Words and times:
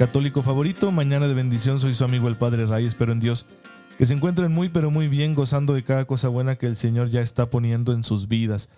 católico 0.00 0.40
favorito. 0.42 0.90
Mañana 0.92 1.28
de 1.28 1.34
bendición, 1.34 1.78
soy 1.78 1.92
su 1.92 2.04
amigo 2.04 2.26
el 2.28 2.36
Padre 2.36 2.64
Ray. 2.64 2.86
Espero 2.86 3.12
en 3.12 3.20
Dios 3.20 3.44
que 3.98 4.06
se 4.06 4.14
encuentren 4.14 4.50
muy, 4.50 4.70
pero 4.70 4.90
muy 4.90 5.08
bien, 5.08 5.34
gozando 5.34 5.74
de 5.74 5.82
cada 5.82 6.06
cosa 6.06 6.28
buena 6.28 6.56
que 6.56 6.64
el 6.64 6.76
Señor 6.76 7.10
ya 7.10 7.20
está 7.20 7.50
poniendo 7.50 7.92
en 7.92 8.02
sus 8.02 8.26
vidas. 8.26 8.72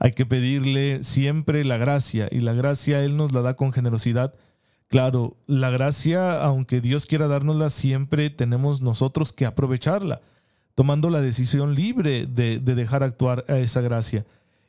Hay 0.00 0.14
que 0.14 0.26
pedirle 0.26 1.04
siempre 1.04 1.62
la 1.62 1.76
gracia, 1.76 2.26
y 2.28 2.40
la 2.40 2.54
gracia 2.54 3.04
Él 3.04 3.16
nos 3.16 3.30
la 3.30 3.40
da 3.40 3.54
con 3.54 3.72
generosidad. 3.72 4.34
Claro, 4.88 5.36
la 5.46 5.70
gracia, 5.70 6.42
aunque 6.42 6.80
Dios 6.80 7.06
quiera 7.06 7.28
dárnosla, 7.28 7.70
siempre 7.70 8.28
tenemos 8.30 8.82
nosotros 8.82 9.32
que 9.32 9.46
aprovecharla, 9.46 10.22
tomando 10.74 11.08
la 11.08 11.20
decisión 11.20 11.76
libre 11.76 12.26
de, 12.26 12.58
de 12.58 12.74
dejar 12.74 13.04
actuar 13.04 13.44
a 13.46 13.58
esa 13.58 13.80
gracia. 13.80 14.26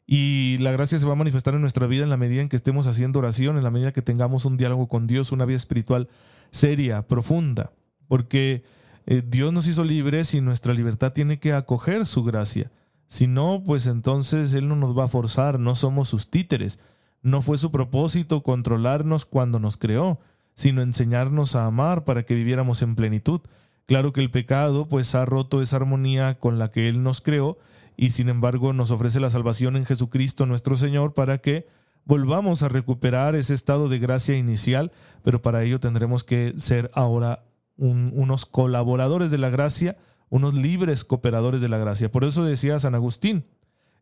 Y 0.07 0.57
la 0.59 0.71
gracia 0.71 0.99
se 0.99 1.05
va 1.05 1.13
a 1.13 1.17
manifestar 1.17 1.55
en 1.55 1.61
nuestra 1.61 1.87
vida 1.87 2.03
en 2.03 2.09
la 2.09 2.17
medida 2.17 2.41
en 2.41 2.49
que 2.49 2.55
estemos 2.55 2.85
haciendo 2.85 3.19
oración, 3.19 3.57
en 3.57 3.63
la 3.63 3.71
medida 3.71 3.91
que 3.91 4.03
tengamos 4.03 4.45
un 4.45 4.57
diálogo 4.57 4.87
con 4.87 5.07
Dios, 5.07 5.31
una 5.31 5.45
vida 5.45 5.57
espiritual 5.57 6.09
seria, 6.51 7.07
profunda. 7.07 7.71
Porque 8.07 8.63
eh, 9.07 9.23
Dios 9.25 9.51
nos 9.51 9.67
hizo 9.67 9.83
libres 9.83 10.33
y 10.33 10.41
nuestra 10.41 10.73
libertad 10.73 11.13
tiene 11.13 11.39
que 11.39 11.53
acoger 11.53 12.05
su 12.05 12.23
gracia. 12.23 12.71
Si 13.07 13.27
no, 13.27 13.63
pues 13.65 13.87
entonces 13.87 14.53
Él 14.53 14.67
no 14.67 14.75
nos 14.75 14.97
va 14.97 15.05
a 15.05 15.09
forzar, 15.09 15.59
no 15.59 15.75
somos 15.75 16.09
sus 16.09 16.29
títeres. 16.29 16.79
No 17.21 17.41
fue 17.41 17.57
su 17.57 17.71
propósito 17.71 18.43
controlarnos 18.43 19.25
cuando 19.25 19.59
nos 19.59 19.77
creó, 19.77 20.19
sino 20.53 20.83
enseñarnos 20.83 21.55
a 21.55 21.65
amar 21.65 22.03
para 22.03 22.23
que 22.23 22.35
viviéramos 22.35 22.83
en 22.83 22.95
plenitud. 22.95 23.41
Claro 23.87 24.13
que 24.13 24.21
el 24.21 24.31
pecado 24.31 24.87
pues 24.87 25.15
ha 25.15 25.25
roto 25.25 25.61
esa 25.61 25.77
armonía 25.77 26.39
con 26.39 26.59
la 26.59 26.69
que 26.69 26.87
Él 26.87 27.01
nos 27.01 27.21
creó 27.21 27.57
y 27.97 28.11
sin 28.11 28.29
embargo 28.29 28.73
nos 28.73 28.91
ofrece 28.91 29.19
la 29.19 29.29
salvación 29.29 29.75
en 29.77 29.85
Jesucristo 29.85 30.45
nuestro 30.45 30.77
Señor 30.77 31.13
para 31.13 31.37
que 31.39 31.67
volvamos 32.05 32.63
a 32.63 32.69
recuperar 32.69 33.35
ese 33.35 33.53
estado 33.53 33.89
de 33.89 33.99
gracia 33.99 34.37
inicial, 34.37 34.91
pero 35.23 35.41
para 35.41 35.63
ello 35.63 35.79
tendremos 35.79 36.23
que 36.23 36.53
ser 36.57 36.91
ahora 36.93 37.43
unos 37.77 38.45
colaboradores 38.45 39.31
de 39.31 39.37
la 39.37 39.49
gracia, 39.49 39.97
unos 40.29 40.53
libres 40.53 41.03
cooperadores 41.03 41.61
de 41.61 41.69
la 41.69 41.77
gracia. 41.77 42.11
Por 42.11 42.23
eso 42.23 42.45
decía 42.45 42.79
San 42.79 42.95
Agustín, 42.95 43.45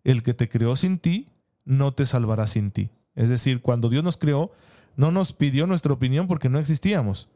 el 0.03 0.22
que 0.22 0.33
te 0.33 0.50
creó 0.50 0.75
sin 0.75 1.00
ti, 1.00 1.30
no 1.66 1.94
te 1.94 2.05
salvará 2.05 2.45
sin 2.45 2.72
ti. 2.72 2.89
Es 3.16 3.30
decir, 3.30 3.61
cuando 3.61 3.89
Dios 3.89 4.03
nos 4.03 4.17
creó, 4.17 4.52
no 4.95 5.11
nos 5.11 5.33
pidió 5.33 5.66
nuestra 5.66 5.94
opinión 5.94 6.28
porque 6.28 6.50
no 6.50 6.59
existíamos 6.59 7.30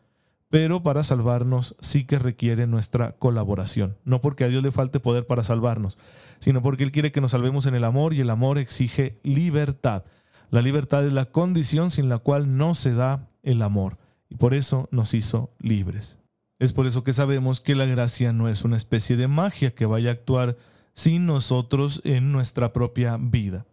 pero 0.49 0.81
para 0.81 1.03
salvarnos 1.03 1.75
sí 1.81 2.05
que 2.05 2.19
requiere 2.19 2.67
nuestra 2.67 3.13
colaboración. 3.13 3.97
No 4.05 4.21
porque 4.21 4.45
a 4.45 4.47
Dios 4.47 4.63
le 4.63 4.71
falte 4.71 4.99
poder 4.99 5.27
para 5.27 5.43
salvarnos, 5.43 5.97
sino 6.39 6.61
porque 6.61 6.83
Él 6.83 6.91
quiere 6.91 7.11
que 7.11 7.21
nos 7.21 7.31
salvemos 7.31 7.65
en 7.65 7.75
el 7.75 7.83
amor 7.83 8.13
y 8.13 8.21
el 8.21 8.29
amor 8.29 8.57
exige 8.57 9.19
libertad. 9.23 10.03
La 10.49 10.61
libertad 10.61 11.05
es 11.05 11.11
la 11.11 11.25
condición 11.25 11.91
sin 11.91 12.07
la 12.07 12.19
cual 12.19 12.57
no 12.57 12.73
se 12.73 12.93
da 12.93 13.27
el 13.43 13.61
amor 13.61 13.97
y 14.29 14.35
por 14.35 14.53
eso 14.53 14.87
nos 14.91 15.13
hizo 15.13 15.51
libres. 15.59 16.19
Es 16.59 16.73
por 16.73 16.87
eso 16.87 17.03
que 17.03 17.13
sabemos 17.13 17.61
que 17.61 17.75
la 17.75 17.85
gracia 17.85 18.33
no 18.33 18.47
es 18.49 18.63
una 18.63 18.77
especie 18.77 19.17
de 19.17 19.27
magia 19.27 19.75
que 19.75 19.85
vaya 19.85 20.09
a 20.09 20.13
actuar 20.13 20.57
sin 20.93 21.25
nosotros 21.25 22.01
en 22.03 22.31
nuestra 22.31 22.73
propia 22.73 23.17
vida. 23.19 23.65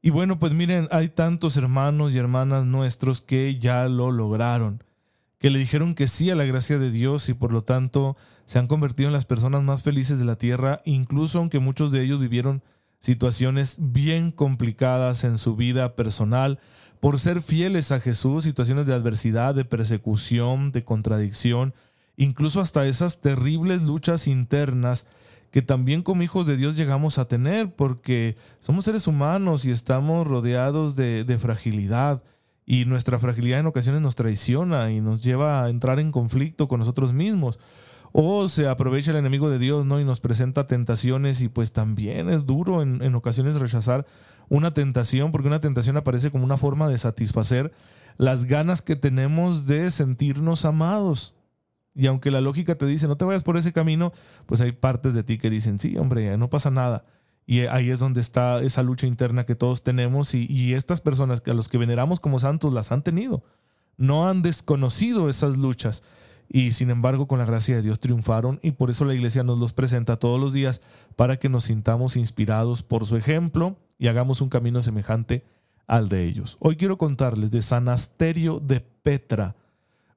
Y 0.00 0.10
bueno, 0.10 0.38
pues 0.38 0.52
miren, 0.52 0.88
hay 0.90 1.08
tantos 1.08 1.56
hermanos 1.56 2.14
y 2.14 2.18
hermanas 2.18 2.64
nuestros 2.64 3.20
que 3.20 3.58
ya 3.58 3.86
lo 3.88 4.10
lograron 4.10 4.82
que 5.38 5.50
le 5.50 5.58
dijeron 5.58 5.94
que 5.94 6.08
sí 6.08 6.30
a 6.30 6.34
la 6.34 6.44
gracia 6.44 6.78
de 6.78 6.90
Dios 6.90 7.28
y 7.28 7.34
por 7.34 7.52
lo 7.52 7.62
tanto 7.62 8.16
se 8.44 8.58
han 8.58 8.66
convertido 8.66 9.08
en 9.08 9.12
las 9.12 9.24
personas 9.24 9.62
más 9.62 9.82
felices 9.82 10.18
de 10.18 10.24
la 10.24 10.36
tierra, 10.36 10.80
incluso 10.84 11.38
aunque 11.38 11.58
muchos 11.58 11.92
de 11.92 12.02
ellos 12.02 12.18
vivieron 12.18 12.62
situaciones 13.00 13.76
bien 13.78 14.30
complicadas 14.30 15.22
en 15.24 15.38
su 15.38 15.54
vida 15.54 15.94
personal, 15.94 16.58
por 17.00 17.20
ser 17.20 17.42
fieles 17.42 17.92
a 17.92 18.00
Jesús, 18.00 18.42
situaciones 18.42 18.86
de 18.86 18.94
adversidad, 18.94 19.54
de 19.54 19.64
persecución, 19.64 20.72
de 20.72 20.84
contradicción, 20.84 21.74
incluso 22.16 22.60
hasta 22.60 22.86
esas 22.86 23.20
terribles 23.20 23.82
luchas 23.82 24.26
internas 24.26 25.06
que 25.52 25.62
también 25.62 26.02
como 26.02 26.22
hijos 26.22 26.46
de 26.46 26.56
Dios 26.56 26.76
llegamos 26.76 27.18
a 27.18 27.26
tener, 27.26 27.72
porque 27.74 28.36
somos 28.60 28.84
seres 28.84 29.06
humanos 29.06 29.64
y 29.64 29.70
estamos 29.70 30.26
rodeados 30.26 30.96
de, 30.96 31.24
de 31.24 31.38
fragilidad 31.38 32.22
y 32.70 32.84
nuestra 32.84 33.18
fragilidad 33.18 33.60
en 33.60 33.66
ocasiones 33.66 34.02
nos 34.02 34.14
traiciona 34.14 34.92
y 34.92 35.00
nos 35.00 35.22
lleva 35.22 35.64
a 35.64 35.70
entrar 35.70 35.98
en 35.98 36.12
conflicto 36.12 36.68
con 36.68 36.80
nosotros 36.80 37.14
mismos. 37.14 37.58
O 38.12 38.46
se 38.46 38.68
aprovecha 38.68 39.10
el 39.10 39.16
enemigo 39.16 39.48
de 39.48 39.58
Dios, 39.58 39.86
¿no? 39.86 39.98
Y 39.98 40.04
nos 40.04 40.20
presenta 40.20 40.66
tentaciones 40.66 41.40
y 41.40 41.48
pues 41.48 41.72
también 41.72 42.28
es 42.28 42.44
duro 42.44 42.82
en, 42.82 43.00
en 43.00 43.14
ocasiones 43.14 43.56
rechazar 43.56 44.04
una 44.50 44.74
tentación, 44.74 45.32
porque 45.32 45.48
una 45.48 45.60
tentación 45.60 45.96
aparece 45.96 46.30
como 46.30 46.44
una 46.44 46.58
forma 46.58 46.90
de 46.90 46.98
satisfacer 46.98 47.72
las 48.18 48.44
ganas 48.44 48.82
que 48.82 48.96
tenemos 48.96 49.66
de 49.66 49.90
sentirnos 49.90 50.66
amados. 50.66 51.34
Y 51.94 52.06
aunque 52.06 52.30
la 52.30 52.42
lógica 52.42 52.74
te 52.74 52.84
dice, 52.84 53.08
no 53.08 53.16
te 53.16 53.24
vayas 53.24 53.44
por 53.44 53.56
ese 53.56 53.72
camino, 53.72 54.12
pues 54.44 54.60
hay 54.60 54.72
partes 54.72 55.14
de 55.14 55.22
ti 55.22 55.38
que 55.38 55.48
dicen, 55.48 55.78
sí, 55.78 55.96
hombre, 55.96 56.36
no 56.36 56.50
pasa 56.50 56.70
nada. 56.70 57.06
Y 57.50 57.62
ahí 57.62 57.88
es 57.88 57.98
donde 57.98 58.20
está 58.20 58.60
esa 58.60 58.82
lucha 58.82 59.06
interna 59.06 59.46
que 59.46 59.54
todos 59.54 59.82
tenemos 59.82 60.34
y, 60.34 60.74
estas 60.74 61.00
personas 61.00 61.42
a 61.46 61.54
los 61.54 61.70
que 61.70 61.78
veneramos 61.78 62.20
como 62.20 62.38
santos 62.38 62.74
las 62.74 62.92
han 62.92 63.02
tenido. 63.02 63.42
No 63.96 64.28
han 64.28 64.42
desconocido 64.42 65.30
esas 65.30 65.56
luchas 65.56 66.04
y 66.50 66.72
sin 66.72 66.90
embargo 66.90 67.26
con 67.26 67.38
la 67.38 67.46
gracia 67.46 67.76
de 67.76 67.80
Dios 67.80 68.00
triunfaron 68.00 68.60
y 68.62 68.72
por 68.72 68.90
eso 68.90 69.06
la 69.06 69.14
iglesia 69.14 69.44
nos 69.44 69.58
los 69.58 69.72
presenta 69.72 70.18
todos 70.18 70.38
los 70.38 70.52
días 70.52 70.82
para 71.16 71.38
que 71.38 71.48
nos 71.48 71.64
sintamos 71.64 72.16
inspirados 72.16 72.82
por 72.82 73.06
su 73.06 73.16
ejemplo 73.16 73.76
y 73.98 74.08
hagamos 74.08 74.42
un 74.42 74.50
camino 74.50 74.82
semejante 74.82 75.42
al 75.86 76.10
de 76.10 76.26
ellos. 76.26 76.58
Hoy 76.60 76.76
quiero 76.76 76.98
contarles 76.98 77.50
de 77.50 77.62
San 77.62 77.88
Asterio 77.88 78.60
de 78.60 78.80
Petra, 78.80 79.56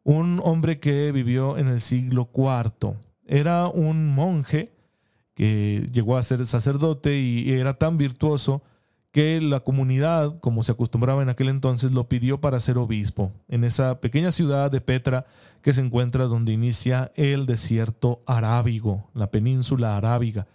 un 0.03 0.42
hombre 0.44 0.81
que 0.81 1.13
vivió 1.13 1.58
en 1.58 1.69
el 1.69 1.80
siglo 1.80 2.30
IV. 2.36 2.96
Era 3.25 3.69
un 3.69 4.13
monje 4.13 4.71
que 5.41 5.90
llegó 5.91 6.18
a 6.18 6.22
ser 6.22 6.46
sacerdote 6.46 7.18
y 7.18 7.52
era 7.52 7.74
tan 7.74 7.97
virtuoso 7.97 8.62
que 9.12 9.41
la 9.41 9.62
comunidad, 9.62 10.38
como 10.40 10.62
se 10.62 10.72
acostumbraba 10.72 11.24
en 11.24 11.29
aquel 11.29 11.50
entonces, 11.50 11.94
lo 11.94 12.07
pidió 12.07 12.40
para 12.40 12.59
ser 12.59 12.78
obispo 12.78 13.31
en 13.47 13.63
esa 13.63 14.01
pequeña 14.01 14.30
ciudad 14.30 14.69
de 14.69 14.81
Petra 14.81 15.25
que 15.63 15.74
se 15.74 15.81
encuentra 15.81 16.25
donde 16.25 16.53
inicia 16.53 17.12
el 17.16 17.47
desierto 17.47 18.22
arábigo, 18.28 19.09
la 19.16 19.31
península 19.31 19.97
arábiga. 19.97 20.46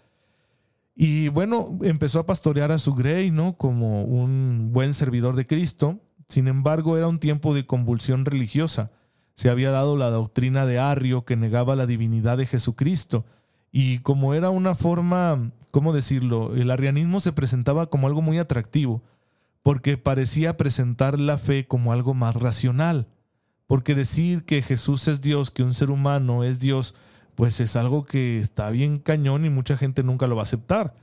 Y 0.94 1.30
bueno, 1.30 1.80
empezó 1.82 2.20
a 2.20 2.26
pastorear 2.26 2.70
a 2.70 2.78
su 2.78 2.94
grey, 2.94 3.32
¿no? 3.32 3.54
Como 3.54 4.04
un 4.04 4.70
buen 4.72 4.94
servidor 4.94 5.34
de 5.34 5.48
Cristo. 5.48 5.98
Sin 6.28 6.46
embargo, 6.46 6.96
era 6.96 7.08
un 7.08 7.18
tiempo 7.18 7.54
de 7.54 7.66
convulsión 7.66 8.24
religiosa. 8.24 8.92
Se 9.34 9.50
había 9.50 9.72
dado 9.72 9.96
la 9.96 10.10
doctrina 10.10 10.64
de 10.64 10.78
Arrio 10.78 11.24
que 11.24 11.34
negaba 11.34 11.74
la 11.74 11.86
divinidad 11.86 12.36
de 12.36 12.46
Jesucristo 12.46 13.24
y 13.78 13.98
como 13.98 14.32
era 14.32 14.48
una 14.48 14.74
forma, 14.74 15.50
¿cómo 15.70 15.92
decirlo? 15.92 16.54
El 16.54 16.70
arrianismo 16.70 17.20
se 17.20 17.32
presentaba 17.34 17.90
como 17.90 18.06
algo 18.06 18.22
muy 18.22 18.38
atractivo, 18.38 19.02
porque 19.62 19.98
parecía 19.98 20.56
presentar 20.56 21.20
la 21.20 21.36
fe 21.36 21.66
como 21.66 21.92
algo 21.92 22.14
más 22.14 22.36
racional. 22.36 23.06
Porque 23.66 23.94
decir 23.94 24.46
que 24.46 24.62
Jesús 24.62 25.08
es 25.08 25.20
Dios, 25.20 25.50
que 25.50 25.62
un 25.62 25.74
ser 25.74 25.90
humano 25.90 26.42
es 26.42 26.58
Dios, 26.58 26.96
pues 27.34 27.60
es 27.60 27.76
algo 27.76 28.06
que 28.06 28.38
está 28.38 28.70
bien 28.70 28.98
cañón 28.98 29.44
y 29.44 29.50
mucha 29.50 29.76
gente 29.76 30.02
nunca 30.02 30.26
lo 30.26 30.36
va 30.36 30.40
a 30.40 30.44
aceptar. 30.44 30.94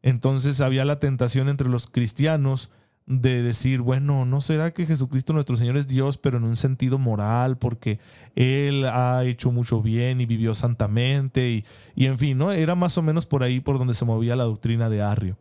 Entonces 0.00 0.60
había 0.60 0.84
la 0.84 1.00
tentación 1.00 1.48
entre 1.48 1.68
los 1.68 1.88
cristianos 1.88 2.70
de 3.10 3.42
decir, 3.42 3.80
bueno, 3.80 4.24
¿no 4.24 4.40
será 4.40 4.72
que 4.72 4.86
Jesucristo 4.86 5.32
nuestro 5.32 5.56
Señor 5.56 5.76
es 5.76 5.88
Dios, 5.88 6.16
pero 6.16 6.38
en 6.38 6.44
un 6.44 6.56
sentido 6.56 6.96
moral, 6.96 7.58
porque 7.58 7.98
Él 8.36 8.84
ha 8.86 9.24
hecho 9.24 9.50
mucho 9.50 9.82
bien 9.82 10.20
y 10.20 10.26
vivió 10.26 10.54
santamente, 10.54 11.50
y, 11.50 11.64
y 11.96 12.06
en 12.06 12.18
fin, 12.18 12.38
¿no? 12.38 12.52
Era 12.52 12.76
más 12.76 12.96
o 12.98 13.02
menos 13.02 13.26
por 13.26 13.42
ahí 13.42 13.58
por 13.58 13.80
donde 13.80 13.94
se 13.94 14.04
movía 14.04 14.36
la 14.36 14.44
doctrina 14.44 14.88
de 14.88 15.02
Arrio. 15.02 15.36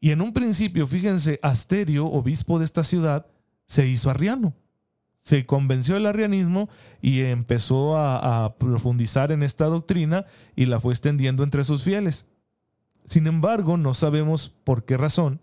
Y 0.00 0.10
en 0.10 0.20
un 0.20 0.32
principio, 0.32 0.88
fíjense, 0.88 1.38
Asterio, 1.40 2.06
obispo 2.06 2.58
de 2.58 2.64
esta 2.64 2.82
ciudad, 2.82 3.26
se 3.66 3.86
hizo 3.86 4.10
arriano. 4.10 4.54
Se 5.20 5.46
convenció 5.46 5.94
del 5.94 6.06
arrianismo 6.06 6.68
y 7.00 7.20
empezó 7.20 7.96
a, 7.96 8.44
a 8.44 8.54
profundizar 8.56 9.30
en 9.30 9.44
esta 9.44 9.66
doctrina 9.66 10.26
y 10.56 10.66
la 10.66 10.80
fue 10.80 10.94
extendiendo 10.94 11.44
entre 11.44 11.62
sus 11.62 11.84
fieles. 11.84 12.26
Sin 13.04 13.28
embargo, 13.28 13.76
no 13.76 13.94
sabemos 13.94 14.52
por 14.64 14.84
qué 14.84 14.96
razón, 14.96 15.40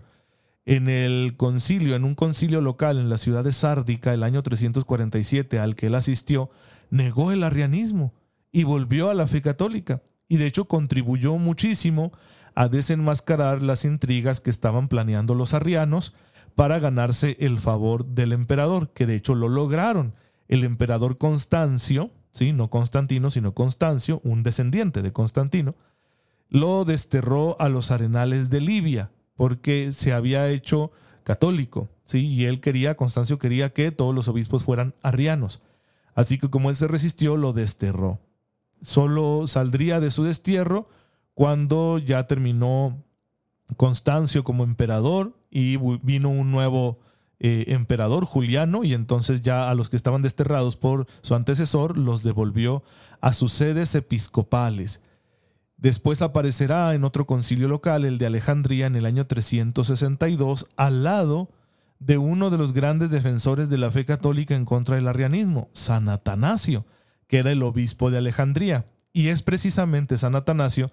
en 0.65 0.89
el 0.89 1.35
concilio, 1.38 1.95
en 1.95 2.03
un 2.03 2.15
concilio 2.15 2.59
local 2.59 2.97
en 2.97 3.09
la 3.09 3.17
ciudad 3.17 3.44
de 3.44 3.51
Sárdica, 3.51 4.13
el 4.13 4.23
año 4.23 4.41
347, 4.41 5.59
al 5.59 5.75
que 5.75 5.88
él 5.88 5.95
asistió, 5.95 6.50
negó 6.89 7.31
el 7.31 7.44
arrianismo 7.44 8.13
y 8.51 8.63
volvió 8.63 9.09
a 9.09 9.13
la 9.13 9.27
fe 9.27 9.41
católica. 9.41 10.01
Y 10.27 10.38
de 10.38 10.47
hecho 10.47 10.65
contribuyó 10.65 11.35
muchísimo 11.38 12.12
a 12.56 12.67
desenmascarar 12.67 13.62
las 13.62 13.85
intrigas 13.85 14.39
que 14.39 14.50
estaban 14.50 14.88
planeando 14.88 15.35
los 15.35 15.53
arrianos 15.53 16.15
para 16.56 16.79
ganarse 16.79 17.38
el 17.39 17.59
favor 17.59 18.06
del 18.06 18.31
emperador, 18.31 18.91
que 18.94 19.06
de 19.06 19.15
hecho 19.15 19.35
lo 19.35 19.50
lograron. 19.50 20.15
El 20.47 20.63
emperador 20.63 21.17
Constancio, 21.17 22.12
¿sí? 22.31 22.53
no 22.53 22.69
Constantino, 22.69 23.29
sino 23.29 23.53
Constancio, 23.53 24.21
un 24.23 24.41
descendiente 24.41 25.01
de 25.01 25.12
Constantino, 25.12 25.75
lo 26.50 26.85
desterró 26.85 27.59
a 27.59 27.69
los 27.69 27.91
arenales 27.91 28.50
de 28.50 28.62
Libia, 28.62 29.12
porque 29.36 29.92
se 29.92 30.14
había 30.14 30.50
hecho 30.50 30.92
católico, 31.24 31.90
¿sí? 32.06 32.26
y 32.26 32.46
él 32.46 32.62
quería, 32.62 32.96
Constancio 32.96 33.40
quería 33.40 33.74
que 33.74 33.92
todos 33.92 34.14
los 34.14 34.28
obispos 34.28 34.64
fueran 34.64 34.94
arrianos. 35.02 35.64
Así 36.14 36.38
que 36.38 36.50
como 36.50 36.70
él 36.70 36.76
se 36.76 36.88
resistió, 36.88 37.36
lo 37.36 37.52
desterró. 37.52 38.20
Solo 38.82 39.48
saldría 39.48 40.00
de 40.00 40.12
su 40.12 40.24
destierro 40.24 40.88
cuando 41.34 41.98
ya 41.98 42.28
terminó 42.28 43.04
Constancio 43.78 44.44
como 44.44 44.64
emperador 44.64 45.34
y 45.50 45.78
vino 45.78 46.30
un 46.30 46.52
nuevo 46.52 47.00
eh, 47.40 47.66
emperador 47.68 48.24
Juliano 48.24 48.84
y 48.84 48.94
entonces 48.94 49.42
ya 49.42 49.70
a 49.70 49.76
los 49.76 49.90
que 49.90 49.98
estaban 49.98 50.22
desterrados 50.22 50.78
por 50.78 51.08
su 51.22 51.36
antecesor 51.36 51.98
los 51.98 52.24
devolvió 52.24 52.84
a 53.20 53.34
sus 53.34 53.52
sedes 53.52 53.94
episcopales. 53.96 55.02
Después 55.77 56.22
aparecerá 56.22 56.94
en 56.95 57.04
otro 57.04 57.25
concilio 57.25 57.68
local, 57.68 58.06
el 58.06 58.18
de 58.18 58.27
Alejandría, 58.27 58.88
en 58.88 58.95
el 58.95 59.06
año 59.06 59.27
362, 59.27 60.69
al 60.77 61.04
lado 61.04 61.50
de 62.00 62.18
uno 62.18 62.50
de 62.50 62.57
los 62.57 62.74
grandes 62.74 63.10
defensores 63.10 63.69
de 63.69 63.77
la 63.77 63.92
fe 63.92 64.06
católica 64.06 64.56
en 64.56 64.66
contra 64.66 64.95
del 64.95 65.07
arrianismo, 65.07 65.69
San 65.74 66.10
Atanasio, 66.10 66.86
que 67.27 67.39
era 67.39 67.51
el 67.51 67.63
obispo 67.63 68.12
de 68.12 68.19
Alejandría. 68.19 68.86
Y 69.12 69.30
es 69.30 69.42
precisamente 69.42 70.18
San 70.18 70.36
Atanasio 70.36 70.92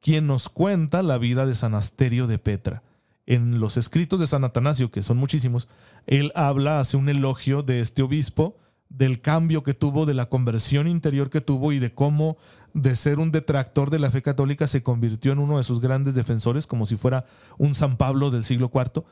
quien 0.00 0.26
nos 0.26 0.48
cuenta 0.48 1.02
la 1.02 1.16
vida 1.16 1.46
de 1.46 1.54
San 1.54 1.74
Asterio 1.74 2.26
de 2.26 2.38
Petra. 2.38 2.82
En 3.24 3.60
los 3.60 3.76
escritos 3.76 4.18
de 4.18 4.26
San 4.26 4.44
Atanasio, 4.44 4.90
que 4.90 5.02
son 5.02 5.16
muchísimos, 5.16 5.68
él 6.06 6.32
habla, 6.34 6.80
hace 6.80 6.96
un 6.96 7.08
elogio 7.08 7.62
de 7.62 7.80
este 7.80 8.02
obispo, 8.02 8.56
del 8.96 9.20
cambio 9.20 9.62
que 9.62 9.74
tuvo, 9.74 10.06
de 10.06 10.14
la 10.14 10.26
conversión 10.26 10.86
interior 10.86 11.30
que 11.30 11.40
tuvo 11.40 11.72
y 11.72 11.78
de 11.78 11.92
cómo 11.92 12.36
de 12.74 12.96
ser 12.96 13.18
un 13.18 13.30
detractor 13.30 13.90
de 13.90 13.98
la 13.98 14.10
fe 14.10 14.22
católica 14.22 14.66
se 14.66 14.82
convirtió 14.82 15.32
en 15.32 15.38
uno 15.38 15.58
de 15.58 15.64
sus 15.64 15.80
grandes 15.80 16.14
defensores, 16.14 16.66
como 16.66 16.86
si 16.86 16.96
fuera 16.96 17.24
un 17.58 17.74
San 17.74 17.96
Pablo 17.96 18.30
del 18.30 18.44
siglo 18.44 18.70
IV, 18.72 19.04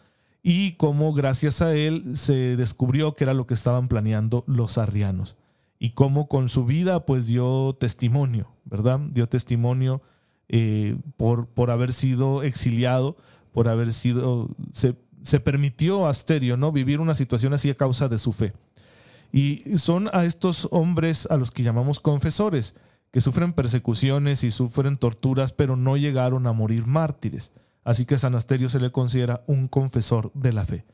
y 0.43 0.73
cómo 0.73 1.12
gracias 1.12 1.61
a 1.61 1.75
él 1.75 2.17
se 2.17 2.56
descubrió 2.56 3.15
que 3.15 3.25
era 3.25 3.35
lo 3.35 3.47
que 3.47 3.55
estaban 3.55 3.88
planeando 3.88 4.44
los 4.47 4.79
arrianos, 4.79 5.37
y 5.79 5.91
cómo 5.91 6.29
con 6.29 6.49
su 6.49 6.65
vida 6.65 7.05
pues 7.05 7.27
dio 7.27 7.77
testimonio, 7.79 8.49
¿verdad? 8.65 9.00
Dio 9.11 9.29
testimonio 9.29 10.03
eh, 10.49 10.97
por, 11.17 11.47
por 11.47 11.71
haber 11.71 11.93
sido 11.93 12.43
exiliado, 12.43 13.17
por 13.53 13.69
haber 13.69 13.93
sido, 13.93 14.49
se, 14.73 14.97
se 15.23 15.41
permitió 15.41 16.06
a 16.06 16.11
Asterio 16.11 16.56
¿no? 16.56 16.73
vivir 16.73 17.00
una 17.00 17.15
situación 17.15 17.53
así 17.53 17.71
a 17.71 17.77
causa 17.77 18.09
de 18.09 18.19
su 18.19 18.32
fe. 18.32 18.53
Y 19.32 19.79
son 19.79 20.09
a 20.12 20.25
estos 20.25 20.69
hombres 20.71 21.27
a 21.31 21.37
los 21.37 21.50
que 21.50 21.62
llamamos 21.62 22.00
confesores, 22.00 22.77
que 23.11 23.21
sufren 23.21 23.53
persecuciones 23.53 24.44
y 24.44 24.50
sufren 24.50 24.97
torturas, 24.97 25.53
pero 25.53 25.77
no 25.77 25.97
llegaron 25.97 26.47
a 26.47 26.53
morir 26.53 26.87
mártires. 26.87 27.53
Así 27.85 28.06
que 28.06 28.19
San 28.19 28.35
Asterio 28.35 28.69
se 28.69 28.81
le 28.81 28.93
considera 28.93 29.43
un 29.47 29.69
confesor 29.69 30.31
de 30.35 30.53
la 30.53 30.65
fe. 30.65 30.85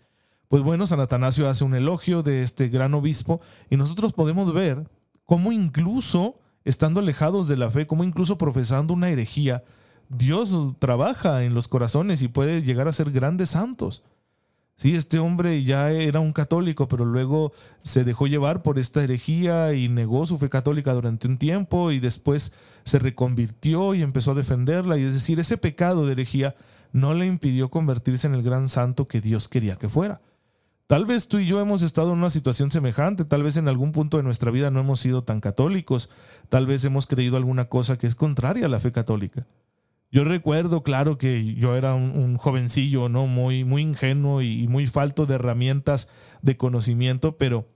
Pues 0.48 0.62
bueno, 0.62 0.86
San 0.86 1.00
Atanasio 1.00 1.48
hace 1.48 1.64
un 1.64 1.74
elogio 1.74 2.22
de 2.22 2.42
este 2.42 2.68
gran 2.68 2.94
obispo 2.94 3.40
y 3.68 3.76
nosotros 3.76 4.12
podemos 4.12 4.52
ver 4.54 4.88
cómo 5.24 5.50
incluso 5.50 6.38
estando 6.64 7.00
alejados 7.00 7.48
de 7.48 7.56
la 7.56 7.70
fe, 7.70 7.86
como 7.86 8.04
incluso 8.04 8.38
profesando 8.38 8.94
una 8.94 9.08
herejía, 9.08 9.64
Dios 10.08 10.56
trabaja 10.78 11.44
en 11.44 11.54
los 11.54 11.68
corazones 11.68 12.22
y 12.22 12.28
puede 12.28 12.62
llegar 12.62 12.88
a 12.88 12.92
ser 12.92 13.10
grandes 13.10 13.50
santos. 13.50 14.04
Sí, 14.78 14.94
este 14.94 15.18
hombre 15.18 15.64
ya 15.64 15.90
era 15.90 16.20
un 16.20 16.34
católico, 16.34 16.86
pero 16.86 17.06
luego 17.06 17.52
se 17.82 18.04
dejó 18.04 18.26
llevar 18.26 18.62
por 18.62 18.78
esta 18.78 19.02
herejía 19.02 19.72
y 19.72 19.88
negó 19.88 20.26
su 20.26 20.36
fe 20.36 20.50
católica 20.50 20.92
durante 20.92 21.28
un 21.28 21.38
tiempo 21.38 21.92
y 21.92 21.98
después 21.98 22.52
se 22.84 22.98
reconvirtió 22.98 23.94
y 23.94 24.02
empezó 24.02 24.32
a 24.32 24.34
defenderla. 24.34 24.98
Y 24.98 25.04
es 25.04 25.14
decir, 25.14 25.40
ese 25.40 25.56
pecado 25.56 26.04
de 26.04 26.12
herejía 26.12 26.56
no 26.92 27.14
le 27.14 27.24
impidió 27.24 27.70
convertirse 27.70 28.26
en 28.26 28.34
el 28.34 28.42
gran 28.42 28.68
santo 28.68 29.08
que 29.08 29.22
Dios 29.22 29.48
quería 29.48 29.76
que 29.76 29.88
fuera. 29.88 30.20
Tal 30.86 31.06
vez 31.06 31.26
tú 31.26 31.38
y 31.38 31.46
yo 31.46 31.60
hemos 31.60 31.82
estado 31.82 32.12
en 32.12 32.18
una 32.18 32.30
situación 32.30 32.70
semejante, 32.70 33.24
tal 33.24 33.42
vez 33.42 33.56
en 33.56 33.68
algún 33.68 33.92
punto 33.92 34.18
de 34.18 34.22
nuestra 34.22 34.50
vida 34.50 34.70
no 34.70 34.80
hemos 34.80 35.00
sido 35.00 35.24
tan 35.24 35.40
católicos, 35.40 36.10
tal 36.48 36.66
vez 36.66 36.84
hemos 36.84 37.06
creído 37.06 37.38
alguna 37.38 37.64
cosa 37.68 37.98
que 37.98 38.06
es 38.06 38.14
contraria 38.14 38.66
a 38.66 38.68
la 38.68 38.78
fe 38.78 38.92
católica. 38.92 39.46
Yo 40.10 40.24
recuerdo, 40.24 40.82
claro, 40.82 41.18
que 41.18 41.54
yo 41.54 41.76
era 41.76 41.94
un, 41.94 42.36
jovencillo, 42.36 43.08
¿no? 43.08 43.26
Muy, 43.26 43.64
muy 43.64 43.82
ingenuo 43.82 44.40
y, 44.40 44.68
muy 44.68 44.86
falto 44.86 45.26
de 45.26 45.34
herramientas 45.34 46.08
de 46.42 46.56
conocimiento, 46.56 47.36
pero 47.36 47.68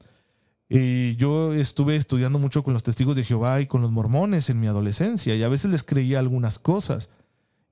eh, 0.68 1.16
yo 1.18 1.52
estuve 1.52 1.96
estudiando 1.96 2.38
mucho 2.38 2.62
con 2.62 2.72
los 2.72 2.84
testigos 2.84 3.16
de 3.16 3.24
Jehová 3.24 3.60
y 3.60 3.66
con 3.66 3.82
los 3.82 3.90
mormones 3.90 4.48
en 4.48 4.60
mi 4.60 4.68
adolescencia 4.68 5.34
y 5.34 5.42
a 5.42 5.48
veces 5.48 5.70
les 5.70 5.82
creía 5.82 6.20
algunas 6.20 6.58
cosas. 6.58 7.10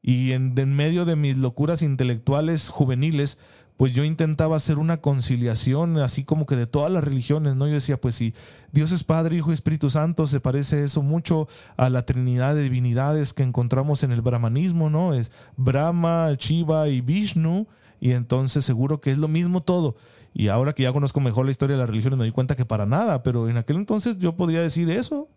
Y 0.02 0.32
en 0.32 0.54
medio 0.74 1.04
de 1.04 1.16
mis 1.16 1.38
locuras 1.38 1.82
intelectuales 1.82 2.68
juveniles, 2.68 3.38
pues 3.78 3.94
yo 3.94 4.02
intentaba 4.02 4.56
hacer 4.56 4.76
una 4.76 5.00
conciliación 5.00 5.98
así 5.98 6.24
como 6.24 6.46
que 6.46 6.56
de 6.56 6.66
todas 6.66 6.90
las 6.90 7.04
religiones, 7.04 7.54
¿no? 7.54 7.68
Yo 7.68 7.74
decía, 7.74 8.00
pues 8.00 8.16
si 8.16 8.34
Dios 8.72 8.90
es 8.90 9.04
Padre, 9.04 9.36
Hijo 9.36 9.52
y 9.52 9.54
Espíritu 9.54 9.88
Santo, 9.88 10.26
se 10.26 10.40
parece 10.40 10.82
eso 10.82 11.00
mucho 11.00 11.46
a 11.76 11.88
la 11.88 12.04
Trinidad 12.04 12.56
de 12.56 12.64
divinidades 12.64 13.32
que 13.32 13.44
encontramos 13.44 14.02
en 14.02 14.10
el 14.10 14.20
brahmanismo, 14.20 14.90
¿no? 14.90 15.14
Es 15.14 15.30
Brahma, 15.56 16.34
Shiva 16.36 16.88
y 16.88 17.00
Vishnu, 17.02 17.68
y 18.00 18.10
entonces 18.10 18.64
seguro 18.64 19.00
que 19.00 19.12
es 19.12 19.18
lo 19.18 19.28
mismo 19.28 19.62
todo. 19.62 19.94
Y 20.34 20.48
ahora 20.48 20.72
que 20.72 20.82
ya 20.82 20.92
conozco 20.92 21.20
mejor 21.20 21.44
la 21.44 21.52
historia 21.52 21.76
de 21.76 21.80
las 21.80 21.88
religiones 21.88 22.18
me 22.18 22.24
doy 22.24 22.32
cuenta 22.32 22.56
que 22.56 22.64
para 22.64 22.84
nada, 22.84 23.22
pero 23.22 23.48
en 23.48 23.58
aquel 23.58 23.76
entonces 23.76 24.18
yo 24.18 24.36
podría 24.36 24.60
decir 24.60 24.90
eso. 24.90 25.28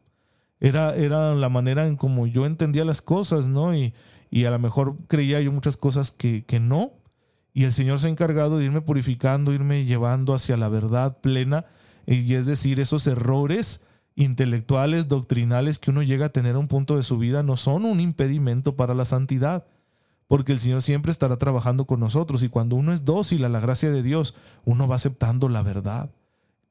Era, 0.59 0.95
era 0.95 1.35
la 1.35 1.49
manera 1.49 1.85
en 1.85 1.95
como 1.95 2.25
yo 2.25 2.47
entendía 2.47 2.85
las 2.85 3.03
cosas, 3.03 3.47
¿no? 3.47 3.75
Y, 3.75 3.93
y 4.31 4.45
a 4.45 4.51
lo 4.51 4.57
mejor 4.57 4.97
creía 5.07 5.41
yo 5.41 5.51
muchas 5.51 5.77
cosas 5.77 6.09
que, 6.09 6.43
que 6.43 6.59
no, 6.59 6.93
y 7.53 7.65
el 7.65 7.74
Señor 7.74 8.00
se 8.00 8.07
ha 8.07 8.12
encargado 8.12 8.57
de 8.57 8.65
irme 8.65 8.81
purificando, 8.81 9.53
irme 9.53 9.86
llevando 9.86 10.33
hacia 10.33 10.57
la 10.57 10.69
verdad 10.69 11.18
plena, 11.21 11.65
y 12.06 12.33
es 12.33 12.45
decir, 12.45 12.80
esos 12.80 13.06
errores 13.07 13.83
intelectuales, 14.15 15.07
doctrinales 15.07 15.80
que 15.80 15.92
uno 15.92 16.03
llega 16.03 16.27
a 16.27 16.31
tener 16.31 16.56
a 16.56 16.59
un 16.59 16.68
punto 16.68 16.98
de 16.98 17.03
su 17.03 17.17
vida 17.17 17.43
no 17.43 17.55
son 17.55 17.86
un 17.86 18.00
impedimento 18.00 18.75
para 18.75 18.93
la 18.93 19.05
santidad, 19.05 19.65
porque 20.27 20.53
el 20.53 20.60
Señor 20.60 20.81
siempre 20.81 21.12
estará 21.12 21.38
trabajando 21.38 21.86
con 21.86 22.00
nosotros 22.00 22.43
y 22.43 22.50
cuando 22.50 22.75
uno 22.75 22.93
es 22.93 23.05
dócil 23.05 23.43
a 23.46 23.50
la 23.50 23.60
gracia 23.60 23.91
de 23.91 24.03
Dios, 24.03 24.36
uno 24.63 24.88
va 24.88 24.96
aceptando 24.96 25.50
la 25.50 25.62
verdad, 25.62 26.10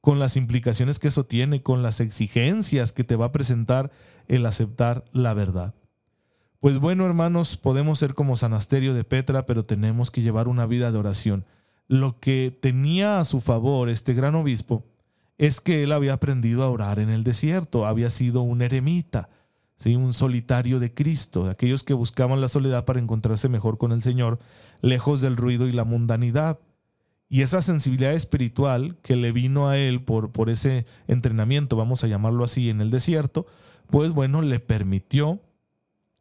con 0.00 0.18
las 0.18 0.36
implicaciones 0.36 0.98
que 0.98 1.08
eso 1.08 1.24
tiene, 1.24 1.62
con 1.62 1.82
las 1.82 2.00
exigencias 2.00 2.92
que 2.92 3.04
te 3.04 3.16
va 3.16 3.26
a 3.26 3.32
presentar 3.32 3.90
el 4.28 4.46
aceptar 4.46 5.04
la 5.12 5.34
verdad. 5.34 5.74
Pues 6.60 6.78
bueno, 6.78 7.06
hermanos, 7.06 7.56
podemos 7.56 7.98
ser 7.98 8.14
como 8.14 8.36
San 8.36 8.52
Asterio 8.52 8.92
de 8.92 9.02
Petra, 9.02 9.46
pero 9.46 9.64
tenemos 9.64 10.10
que 10.10 10.20
llevar 10.20 10.46
una 10.46 10.66
vida 10.66 10.92
de 10.92 10.98
oración. 10.98 11.46
Lo 11.88 12.20
que 12.20 12.54
tenía 12.60 13.18
a 13.18 13.24
su 13.24 13.40
favor 13.40 13.88
este 13.88 14.12
gran 14.12 14.34
obispo 14.34 14.84
es 15.38 15.62
que 15.62 15.82
él 15.82 15.90
había 15.90 16.12
aprendido 16.12 16.62
a 16.62 16.68
orar 16.68 16.98
en 16.98 17.08
el 17.08 17.24
desierto, 17.24 17.86
había 17.86 18.10
sido 18.10 18.42
un 18.42 18.60
eremita, 18.60 19.30
¿sí? 19.78 19.96
un 19.96 20.12
solitario 20.12 20.80
de 20.80 20.92
Cristo, 20.92 21.46
de 21.46 21.52
aquellos 21.52 21.82
que 21.82 21.94
buscaban 21.94 22.42
la 22.42 22.48
soledad 22.48 22.84
para 22.84 23.00
encontrarse 23.00 23.48
mejor 23.48 23.78
con 23.78 23.92
el 23.92 24.02
Señor, 24.02 24.38
lejos 24.82 25.22
del 25.22 25.38
ruido 25.38 25.66
y 25.66 25.72
la 25.72 25.84
mundanidad. 25.84 26.58
Y 27.30 27.40
esa 27.40 27.62
sensibilidad 27.62 28.12
espiritual 28.12 28.98
que 29.00 29.16
le 29.16 29.32
vino 29.32 29.70
a 29.70 29.78
él 29.78 30.02
por, 30.02 30.30
por 30.30 30.50
ese 30.50 30.84
entrenamiento, 31.08 31.76
vamos 31.76 32.04
a 32.04 32.06
llamarlo 32.06 32.44
así, 32.44 32.68
en 32.68 32.82
el 32.82 32.90
desierto, 32.90 33.46
pues 33.86 34.10
bueno, 34.10 34.42
le 34.42 34.60
permitió 34.60 35.40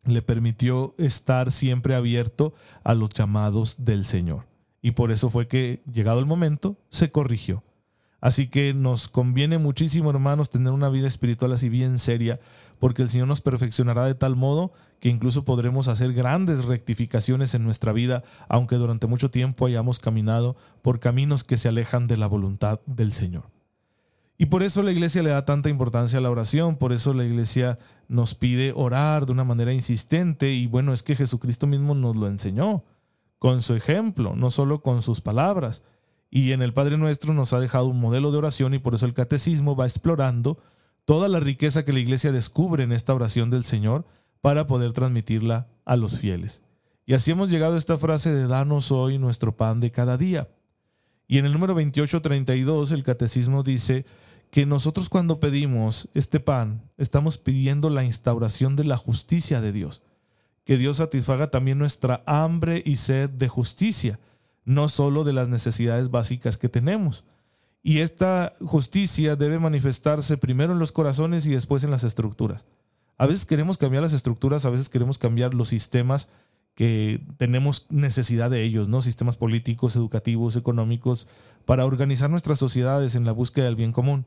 le 0.05 0.21
permitió 0.21 0.95
estar 0.97 1.51
siempre 1.51 1.95
abierto 1.95 2.53
a 2.83 2.93
los 2.93 3.09
llamados 3.09 3.85
del 3.85 4.05
Señor. 4.05 4.45
Y 4.81 4.91
por 4.91 5.11
eso 5.11 5.29
fue 5.29 5.47
que, 5.47 5.81
llegado 5.91 6.19
el 6.19 6.25
momento, 6.25 6.77
se 6.89 7.11
corrigió. 7.11 7.63
Así 8.21 8.47
que 8.47 8.73
nos 8.73 9.07
conviene 9.07 9.57
muchísimo, 9.57 10.09
hermanos, 10.09 10.49
tener 10.49 10.73
una 10.73 10.89
vida 10.89 11.07
espiritual 11.07 11.53
así 11.53 11.69
bien 11.69 11.99
seria, 11.99 12.39
porque 12.77 13.01
el 13.01 13.09
Señor 13.09 13.27
nos 13.27 13.39
perfeccionará 13.41 14.05
de 14.05 14.15
tal 14.15 14.35
modo 14.35 14.73
que 14.99 15.09
incluso 15.09 15.45
podremos 15.45 15.87
hacer 15.87 16.13
grandes 16.13 16.65
rectificaciones 16.65 17.53
en 17.53 17.63
nuestra 17.63 17.93
vida, 17.93 18.23
aunque 18.49 18.75
durante 18.75 19.07
mucho 19.07 19.31
tiempo 19.31 19.65
hayamos 19.65 19.99
caminado 19.99 20.57
por 20.81 20.99
caminos 20.99 21.45
que 21.45 21.57
se 21.57 21.69
alejan 21.69 22.07
de 22.07 22.17
la 22.17 22.27
voluntad 22.27 22.81
del 22.85 23.13
Señor. 23.13 23.58
Y 24.41 24.45
por 24.45 24.63
eso 24.63 24.83
la 24.83 24.93
iglesia 24.93 25.21
le 25.21 25.31
da 25.31 25.43
tanta 25.43 25.67
importancia 25.67 26.17
a 26.17 26.21
la 26.21 26.29
oración, 26.29 26.77
por 26.77 26.93
eso 26.93 27.13
la 27.13 27.25
iglesia 27.25 27.77
nos 28.07 28.35
pide 28.35 28.71
orar 28.73 29.25
de 29.25 29.33
una 29.33 29.43
manera 29.43 29.73
insistente 29.73 30.53
y 30.53 30.65
bueno, 30.65 30.93
es 30.93 31.03
que 31.03 31.17
Jesucristo 31.17 31.67
mismo 31.67 31.93
nos 31.93 32.15
lo 32.15 32.25
enseñó 32.25 32.85
con 33.37 33.61
su 33.61 33.75
ejemplo, 33.75 34.37
no 34.37 34.49
solo 34.49 34.81
con 34.81 35.01
sus 35.01 35.19
palabras. 35.19 35.83
Y 36.31 36.53
en 36.53 36.61
el 36.61 36.73
Padre 36.73 36.97
Nuestro 36.97 37.33
nos 37.33 37.51
ha 37.51 37.59
dejado 37.59 37.87
un 37.87 37.99
modelo 37.99 38.31
de 38.31 38.37
oración 38.37 38.73
y 38.73 38.79
por 38.79 38.95
eso 38.95 39.05
el 39.05 39.13
catecismo 39.13 39.75
va 39.75 39.85
explorando 39.85 40.57
toda 41.03 41.27
la 41.27 41.41
riqueza 41.41 41.83
que 41.83 41.91
la 41.91 41.99
iglesia 41.99 42.31
descubre 42.31 42.83
en 42.83 42.93
esta 42.93 43.13
oración 43.13 43.49
del 43.49 43.65
Señor 43.65 44.05
para 44.39 44.67
poder 44.67 44.93
transmitirla 44.93 45.67
a 45.83 45.97
los 45.97 46.17
fieles. 46.17 46.63
Y 47.05 47.13
así 47.13 47.31
hemos 47.31 47.49
llegado 47.49 47.75
a 47.75 47.77
esta 47.77 47.97
frase 47.97 48.31
de 48.33 48.47
danos 48.47 48.89
hoy 48.93 49.17
nuestro 49.17 49.57
pan 49.57 49.81
de 49.81 49.91
cada 49.91 50.15
día. 50.15 50.47
Y 51.27 51.39
en 51.39 51.45
el 51.45 51.51
número 51.51 51.73
2832 51.73 52.93
el 52.93 53.03
catecismo 53.03 53.63
dice 53.63 54.05
que 54.51 54.65
nosotros 54.65 55.09
cuando 55.09 55.39
pedimos 55.39 56.09
este 56.13 56.39
pan 56.39 56.81
estamos 56.97 57.37
pidiendo 57.37 57.89
la 57.89 58.03
instauración 58.03 58.75
de 58.75 58.83
la 58.83 58.97
justicia 58.97 59.61
de 59.61 59.71
Dios, 59.71 60.03
que 60.65 60.77
Dios 60.77 60.97
satisfaga 60.97 61.51
también 61.51 61.77
nuestra 61.77 62.23
hambre 62.25 62.81
y 62.85 62.97
sed 62.97 63.29
de 63.29 63.47
justicia, 63.47 64.19
no 64.65 64.87
solo 64.89 65.23
de 65.23 65.33
las 65.33 65.49
necesidades 65.49 66.11
básicas 66.11 66.57
que 66.57 66.69
tenemos. 66.69 67.25
Y 67.81 67.99
esta 67.99 68.53
justicia 68.61 69.35
debe 69.35 69.57
manifestarse 69.59 70.37
primero 70.37 70.73
en 70.73 70.79
los 70.79 70.91
corazones 70.91 71.45
y 71.45 71.51
después 71.51 71.83
en 71.83 71.91
las 71.91 72.03
estructuras. 72.03 72.65
A 73.17 73.25
veces 73.25 73.45
queremos 73.45 73.77
cambiar 73.77 74.03
las 74.03 74.13
estructuras, 74.13 74.65
a 74.65 74.69
veces 74.69 74.89
queremos 74.89 75.17
cambiar 75.17 75.53
los 75.53 75.69
sistemas 75.69 76.29
que 76.75 77.21
tenemos 77.37 77.85
necesidad 77.89 78.49
de 78.49 78.63
ellos, 78.63 78.87
¿no? 78.87 79.01
Sistemas 79.01 79.37
políticos, 79.37 79.95
educativos, 79.95 80.55
económicos, 80.55 81.27
para 81.65 81.85
organizar 81.85 82.29
nuestras 82.29 82.59
sociedades 82.59 83.15
en 83.15 83.25
la 83.25 83.31
búsqueda 83.31 83.65
del 83.65 83.75
bien 83.75 83.91
común. 83.91 84.25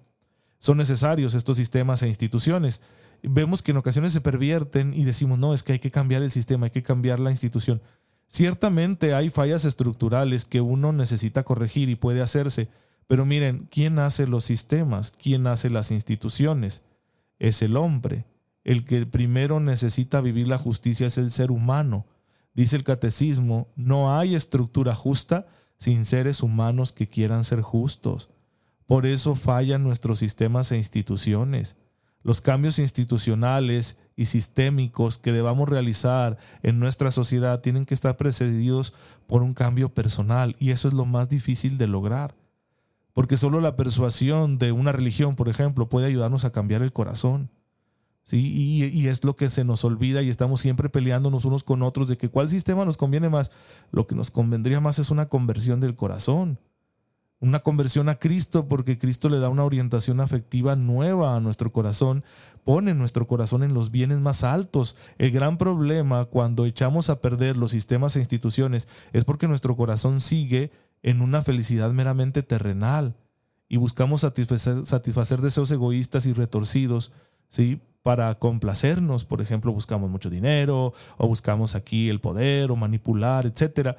Son 0.62 0.76
necesarios 0.76 1.34
estos 1.34 1.56
sistemas 1.56 2.04
e 2.04 2.08
instituciones. 2.08 2.82
Vemos 3.24 3.62
que 3.62 3.72
en 3.72 3.78
ocasiones 3.78 4.12
se 4.12 4.20
pervierten 4.20 4.94
y 4.94 5.02
decimos, 5.02 5.36
no, 5.36 5.54
es 5.54 5.64
que 5.64 5.72
hay 5.72 5.80
que 5.80 5.90
cambiar 5.90 6.22
el 6.22 6.30
sistema, 6.30 6.66
hay 6.66 6.70
que 6.70 6.84
cambiar 6.84 7.18
la 7.18 7.32
institución. 7.32 7.82
Ciertamente 8.28 9.12
hay 9.12 9.28
fallas 9.28 9.64
estructurales 9.64 10.44
que 10.44 10.60
uno 10.60 10.92
necesita 10.92 11.42
corregir 11.42 11.88
y 11.88 11.96
puede 11.96 12.22
hacerse, 12.22 12.68
pero 13.08 13.26
miren, 13.26 13.66
¿quién 13.72 13.98
hace 13.98 14.28
los 14.28 14.44
sistemas? 14.44 15.10
¿Quién 15.10 15.48
hace 15.48 15.68
las 15.68 15.90
instituciones? 15.90 16.84
Es 17.40 17.60
el 17.62 17.76
hombre. 17.76 18.24
El 18.62 18.84
que 18.84 19.04
primero 19.04 19.58
necesita 19.58 20.20
vivir 20.20 20.46
la 20.46 20.58
justicia 20.58 21.08
es 21.08 21.18
el 21.18 21.32
ser 21.32 21.50
humano. 21.50 22.06
Dice 22.54 22.76
el 22.76 22.84
catecismo, 22.84 23.66
no 23.74 24.16
hay 24.16 24.36
estructura 24.36 24.94
justa 24.94 25.48
sin 25.78 26.04
seres 26.04 26.40
humanos 26.40 26.92
que 26.92 27.08
quieran 27.08 27.42
ser 27.42 27.62
justos. 27.62 28.30
Por 28.92 29.06
eso 29.06 29.34
fallan 29.34 29.82
nuestros 29.82 30.18
sistemas 30.18 30.70
e 30.70 30.76
instituciones. 30.76 31.78
Los 32.22 32.42
cambios 32.42 32.78
institucionales 32.78 33.98
y 34.16 34.26
sistémicos 34.26 35.16
que 35.16 35.32
debamos 35.32 35.66
realizar 35.66 36.36
en 36.62 36.78
nuestra 36.78 37.10
sociedad 37.10 37.62
tienen 37.62 37.86
que 37.86 37.94
estar 37.94 38.18
precedidos 38.18 38.92
por 39.26 39.42
un 39.42 39.54
cambio 39.54 39.88
personal 39.94 40.56
y 40.58 40.72
eso 40.72 40.88
es 40.88 40.92
lo 40.92 41.06
más 41.06 41.30
difícil 41.30 41.78
de 41.78 41.86
lograr. 41.86 42.34
Porque 43.14 43.38
solo 43.38 43.62
la 43.62 43.76
persuasión 43.76 44.58
de 44.58 44.72
una 44.72 44.92
religión, 44.92 45.36
por 45.36 45.48
ejemplo, 45.48 45.88
puede 45.88 46.08
ayudarnos 46.08 46.44
a 46.44 46.52
cambiar 46.52 46.82
el 46.82 46.92
corazón. 46.92 47.48
¿sí? 48.24 48.52
Y, 48.92 49.08
es 49.08 49.24
lo 49.24 49.36
que 49.36 49.48
se 49.48 49.64
nos 49.64 49.86
olvida 49.86 50.20
y 50.20 50.28
estamos 50.28 50.60
siempre 50.60 50.90
peleándonos 50.90 51.46
unos 51.46 51.64
con 51.64 51.82
otros 51.82 52.08
de 52.08 52.18
que 52.18 52.28
cuál 52.28 52.50
sistema 52.50 52.84
nos 52.84 52.98
conviene 52.98 53.30
más. 53.30 53.52
Lo 53.90 54.06
que 54.06 54.14
nos 54.14 54.30
convendría 54.30 54.80
más 54.80 54.98
es 54.98 55.08
una 55.08 55.30
conversión 55.30 55.80
del 55.80 55.96
corazón, 55.96 56.58
una 57.42 57.58
conversión 57.58 58.08
a 58.08 58.20
Cristo 58.20 58.68
porque 58.68 58.98
Cristo 58.98 59.28
le 59.28 59.40
da 59.40 59.48
una 59.48 59.64
orientación 59.64 60.20
afectiva 60.20 60.76
nueva 60.76 61.36
a 61.36 61.40
nuestro 61.40 61.72
corazón, 61.72 62.22
pone 62.62 62.94
nuestro 62.94 63.26
corazón 63.26 63.64
en 63.64 63.74
los 63.74 63.90
bienes 63.90 64.20
más 64.20 64.44
altos. 64.44 64.96
El 65.18 65.32
gran 65.32 65.58
problema 65.58 66.24
cuando 66.26 66.66
echamos 66.66 67.10
a 67.10 67.20
perder 67.20 67.56
los 67.56 67.72
sistemas 67.72 68.14
e 68.14 68.20
instituciones 68.20 68.86
es 69.12 69.24
porque 69.24 69.48
nuestro 69.48 69.76
corazón 69.76 70.20
sigue 70.20 70.70
en 71.02 71.20
una 71.20 71.42
felicidad 71.42 71.90
meramente 71.90 72.44
terrenal 72.44 73.16
y 73.68 73.76
buscamos 73.76 74.20
satisfacer, 74.20 75.40
deseos 75.40 75.70
egoístas 75.72 76.26
y 76.26 76.34
retorcidos, 76.34 77.12
¿sí? 77.48 77.80
para 78.04 78.32
complacernos, 78.36 79.24
por 79.24 79.40
ejemplo, 79.40 79.72
buscamos 79.72 80.08
mucho 80.08 80.30
dinero 80.30 80.94
o 81.16 81.26
buscamos 81.26 81.74
aquí 81.74 82.08
el 82.08 82.20
poder 82.20 82.70
o 82.70 82.76
manipular, 82.76 83.46
etcétera. 83.46 83.96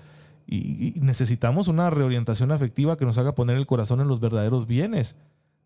Y, 0.47 0.93
necesitamos 1.01 1.67
una 1.67 1.89
reorientación 1.89 2.51
afectiva 2.51 2.97
que 2.97 3.05
nos 3.05 3.17
haga 3.17 3.35
poner 3.35 3.57
el 3.57 3.67
corazón 3.67 4.01
en 4.01 4.07
los 4.07 4.19
verdaderos 4.19 4.67
bienes, 4.67 5.17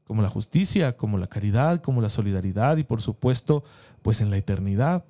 como 0.04 0.22
la 0.22 0.30
justicia, 0.30 0.96
como 0.96 1.18
la 1.18 1.28
caridad, 1.28 1.82
como 1.82 2.02
la 2.02 2.10
solidaridad 2.10 2.78
y 2.78 2.84
por 2.84 3.02
supuesto, 3.02 3.64
pues 4.02 4.22
en 4.22 4.30
la 4.30 4.38
eternidad. 4.38 5.06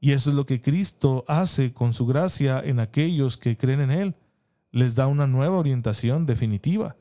Y 0.00 0.12
eso 0.12 0.30
es 0.30 0.36
lo 0.36 0.46
que 0.46 0.60
Cristo 0.60 1.24
hace 1.26 1.72
con 1.72 1.92
su 1.92 2.06
gracia 2.06 2.60
en 2.60 2.78
aquellos 2.78 3.36
que 3.36 3.56
creen 3.56 3.80
en 3.80 3.90
Él. 3.90 4.14
Les 4.70 4.94
da 4.94 5.06
una 5.06 5.26
nueva 5.26 5.56
orientación 5.56 6.26
definitiva. 6.26 6.96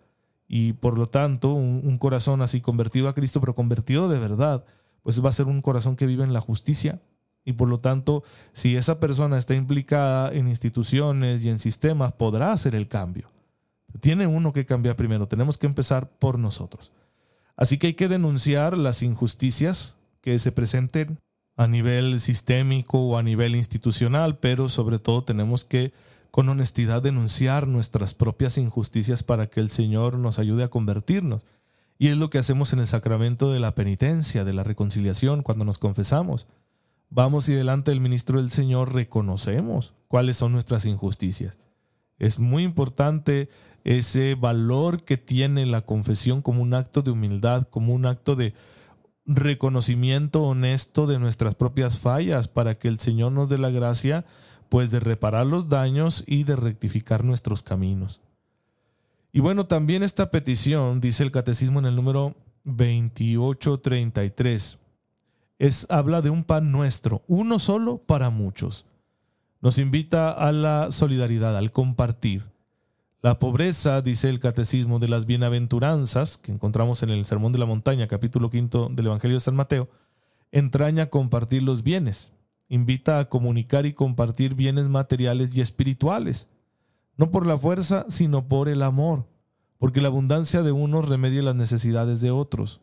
Y 0.47 0.73
por 0.73 0.97
lo 0.97 1.07
tanto, 1.07 1.53
un 1.53 1.97
corazón 1.97 2.41
así 2.41 2.61
convertido 2.61 3.09
a 3.09 3.13
Cristo, 3.13 3.41
pero 3.41 3.55
convertido 3.55 4.09
de 4.09 4.19
verdad, 4.19 4.63
pues 5.03 5.23
va 5.23 5.29
a 5.29 5.33
ser 5.33 5.45
un 5.45 5.61
corazón 5.61 5.95
que 5.95 6.07
vive 6.07 6.23
en 6.23 6.33
la 6.33 6.41
justicia. 6.41 6.99
Y 7.45 7.53
por 7.53 7.69
lo 7.69 7.79
tanto, 7.79 8.23
si 8.53 8.75
esa 8.75 8.99
persona 8.99 9.37
está 9.37 9.53
implicada 9.53 10.33
en 10.33 10.47
instituciones 10.47 11.45
y 11.45 11.49
en 11.49 11.59
sistemas, 11.59 12.11
podrá 12.13 12.51
hacer 12.51 12.73
el 12.73 12.87
cambio. 12.87 13.29
Tiene 14.01 14.27
uno 14.27 14.51
que 14.51 14.65
cambiar 14.65 14.95
primero. 14.95 15.27
Tenemos 15.27 15.57
que 15.57 15.67
empezar 15.67 16.09
por 16.09 16.39
nosotros. 16.39 16.91
Así 17.55 17.77
que 17.77 17.87
hay 17.87 17.93
que 17.93 18.07
denunciar 18.07 18.77
las 18.77 19.03
injusticias 19.03 19.95
que 20.21 20.39
se 20.39 20.51
presenten 20.51 21.19
a 21.55 21.67
nivel 21.67 22.19
sistémico 22.19 22.99
o 22.99 23.17
a 23.17 23.23
nivel 23.23 23.55
institucional, 23.55 24.39
pero 24.39 24.67
sobre 24.67 24.99
todo 24.99 25.23
tenemos 25.23 25.63
que 25.63 25.93
con 26.31 26.49
honestidad 26.49 27.01
denunciar 27.01 27.65
nuestras 27.65 28.13
propias 28.13 28.57
injusticias 28.57 29.23
para 29.23 29.47
que 29.47 29.61
el 29.61 29.69
Señor 29.69 30.17
nos 30.17 30.37
ayude 30.37 30.65
a 30.65 30.69
convertirnos. 30.69 31.45
Y 31.97 32.09
es 32.09 32.17
lo 32.17 32.29
que 32.29 32.39
hacemos 32.39 32.73
en 32.73 32.79
el 32.79 32.87
sacramento 32.87 33.53
de 33.53 33.61
la 33.61 33.73
penitencia, 33.73 34.43
de 34.43 34.51
la 34.51 34.63
reconciliación, 34.63 35.43
cuando 35.43 35.63
nos 35.63 35.77
confesamos. 35.77 36.47
Vamos 37.09 37.49
y 37.49 37.53
delante 37.53 37.91
del 37.91 38.01
ministro 38.01 38.39
del 38.39 38.51
Señor 38.51 38.93
reconocemos 38.93 39.93
cuáles 40.07 40.37
son 40.37 40.51
nuestras 40.51 40.85
injusticias. 40.85 41.57
Es 42.17 42.39
muy 42.39 42.63
importante 42.63 43.49
ese 43.83 44.35
valor 44.35 45.03
que 45.03 45.17
tiene 45.17 45.65
la 45.65 45.81
confesión 45.81 46.41
como 46.41 46.61
un 46.61 46.73
acto 46.73 47.01
de 47.01 47.11
humildad, 47.11 47.67
como 47.69 47.93
un 47.93 48.05
acto 48.05 48.35
de 48.35 48.53
reconocimiento 49.25 50.43
honesto 50.43 51.07
de 51.07 51.19
nuestras 51.19 51.55
propias 51.55 51.99
fallas 51.99 52.47
para 52.47 52.77
que 52.77 52.87
el 52.87 52.99
Señor 52.99 53.31
nos 53.31 53.49
dé 53.49 53.57
la 53.57 53.69
gracia 53.69 54.25
pues 54.69 54.91
de 54.91 54.99
reparar 54.99 55.45
los 55.45 55.69
daños 55.69 56.23
y 56.27 56.43
de 56.43 56.55
rectificar 56.55 57.23
nuestros 57.23 57.63
caminos. 57.63 58.21
Y 59.31 59.41
bueno, 59.41 59.67
también 59.67 60.01
esta 60.01 60.31
petición, 60.31 61.01
dice 61.01 61.23
el 61.23 61.31
catecismo 61.31 61.79
en 61.79 61.85
el 61.85 61.95
número 61.95 62.35
2833, 62.63 64.79
es, 65.59 65.87
habla 65.89 66.21
de 66.21 66.29
un 66.29 66.43
pan 66.43 66.71
nuestro, 66.71 67.23
uno 67.27 67.59
solo 67.59 67.97
para 67.97 68.29
muchos. 68.29 68.85
Nos 69.61 69.77
invita 69.77 70.31
a 70.31 70.51
la 70.51 70.91
solidaridad, 70.91 71.57
al 71.57 71.71
compartir. 71.71 72.43
La 73.21 73.39
pobreza, 73.39 74.01
dice 74.01 74.29
el 74.29 74.39
catecismo 74.39 74.99
de 74.99 75.07
las 75.07 75.25
bienaventuranzas, 75.25 76.37
que 76.37 76.51
encontramos 76.51 77.01
en 77.01 77.09
el 77.09 77.25
Sermón 77.25 77.51
de 77.51 77.59
la 77.59 77.65
Montaña, 77.65 78.07
capítulo 78.07 78.49
quinto 78.49 78.89
del 78.91 79.07
Evangelio 79.07 79.37
de 79.37 79.41
San 79.41 79.55
Mateo, 79.55 79.89
entraña 80.51 81.09
compartir 81.09 81.63
los 81.63 81.81
bienes, 81.81 82.31
invita 82.69 83.19
a 83.19 83.29
comunicar 83.29 83.85
y 83.85 83.93
compartir 83.93 84.53
bienes 84.53 84.89
materiales 84.89 85.55
y 85.55 85.61
espirituales 85.61 86.49
no 87.17 87.31
por 87.31 87.45
la 87.45 87.57
fuerza, 87.57 88.05
sino 88.09 88.47
por 88.47 88.69
el 88.69 88.81
amor, 88.81 89.25
porque 89.77 90.01
la 90.01 90.07
abundancia 90.07 90.63
de 90.63 90.71
unos 90.71 91.07
remedia 91.07 91.41
las 91.41 91.55
necesidades 91.55 92.21
de 92.21 92.31
otros. 92.31 92.81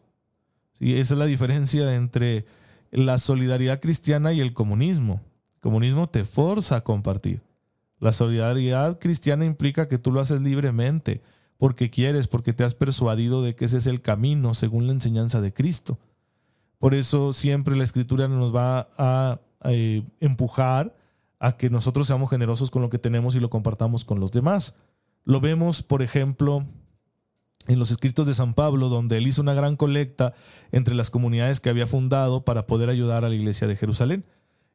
¿Sí? 0.72 0.98
Esa 0.98 1.14
es 1.14 1.18
la 1.18 1.26
diferencia 1.26 1.94
entre 1.94 2.46
la 2.92 3.18
solidaridad 3.18 3.80
cristiana 3.80 4.32
y 4.32 4.40
el 4.40 4.52
comunismo. 4.52 5.22
El 5.54 5.60
comunismo 5.60 6.08
te 6.08 6.24
forza 6.24 6.76
a 6.76 6.84
compartir. 6.84 7.40
La 7.98 8.12
solidaridad 8.12 8.98
cristiana 8.98 9.44
implica 9.44 9.88
que 9.88 9.98
tú 9.98 10.12
lo 10.12 10.20
haces 10.20 10.40
libremente, 10.40 11.22
porque 11.56 11.90
quieres, 11.90 12.28
porque 12.28 12.52
te 12.52 12.64
has 12.64 12.74
persuadido 12.74 13.42
de 13.42 13.54
que 13.54 13.64
ese 13.64 13.78
es 13.78 13.86
el 13.86 14.02
camino 14.02 14.54
según 14.54 14.86
la 14.86 14.92
enseñanza 14.92 15.40
de 15.40 15.54
Cristo. 15.54 15.98
Por 16.78 16.94
eso 16.94 17.32
siempre 17.32 17.76
la 17.76 17.84
escritura 17.84 18.28
nos 18.28 18.54
va 18.54 18.88
a, 18.98 19.40
eh, 19.64 20.02
empujar 20.20 20.94
a 21.38 21.56
que 21.56 21.70
nosotros 21.70 22.08
seamos 22.08 22.28
generosos 22.28 22.70
con 22.70 22.82
lo 22.82 22.90
que 22.90 22.98
tenemos 22.98 23.34
y 23.34 23.40
lo 23.40 23.50
compartamos 23.50 24.04
con 24.04 24.20
los 24.20 24.32
demás. 24.32 24.76
Lo 25.24 25.40
vemos, 25.40 25.82
por 25.82 26.02
ejemplo, 26.02 26.66
en 27.66 27.78
los 27.78 27.90
escritos 27.90 28.26
de 28.26 28.34
San 28.34 28.54
Pablo, 28.54 28.88
donde 28.88 29.18
él 29.18 29.26
hizo 29.26 29.42
una 29.42 29.54
gran 29.54 29.76
colecta 29.76 30.34
entre 30.70 30.94
las 30.94 31.10
comunidades 31.10 31.60
que 31.60 31.70
había 31.70 31.86
fundado 31.86 32.44
para 32.44 32.66
poder 32.66 32.90
ayudar 32.90 33.24
a 33.24 33.28
la 33.28 33.34
iglesia 33.34 33.66
de 33.66 33.76
Jerusalén. 33.76 34.24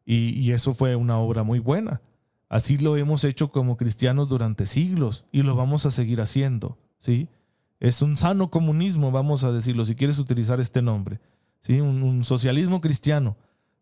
Y, 0.05 0.51
eso 0.51 0.73
fue 0.73 0.95
una 0.95 1.19
obra 1.19 1.43
muy 1.43 1.59
buena. 1.59 2.01
Así 2.47 2.77
lo 2.77 2.95
hemos 2.95 3.25
hecho 3.25 3.51
como 3.51 3.75
cristianos 3.75 4.29
durante 4.29 4.65
siglos 4.65 5.25
y 5.33 5.43
lo 5.43 5.55
vamos 5.55 5.85
a 5.85 5.91
seguir 5.91 6.21
haciendo. 6.21 6.77
¿sí? 6.97 7.27
Es 7.81 8.01
un 8.01 8.15
sano 8.15 8.49
comunismo, 8.49 9.11
vamos 9.11 9.43
a 9.43 9.51
decirlo, 9.51 9.83
si 9.83 9.95
quieres 9.95 10.17
utilizar 10.17 10.61
este 10.61 10.81
nombre. 10.81 11.19
¿sí? 11.59 11.81
un 11.81 12.23
socialismo 12.23 12.79
cristiano 12.79 13.35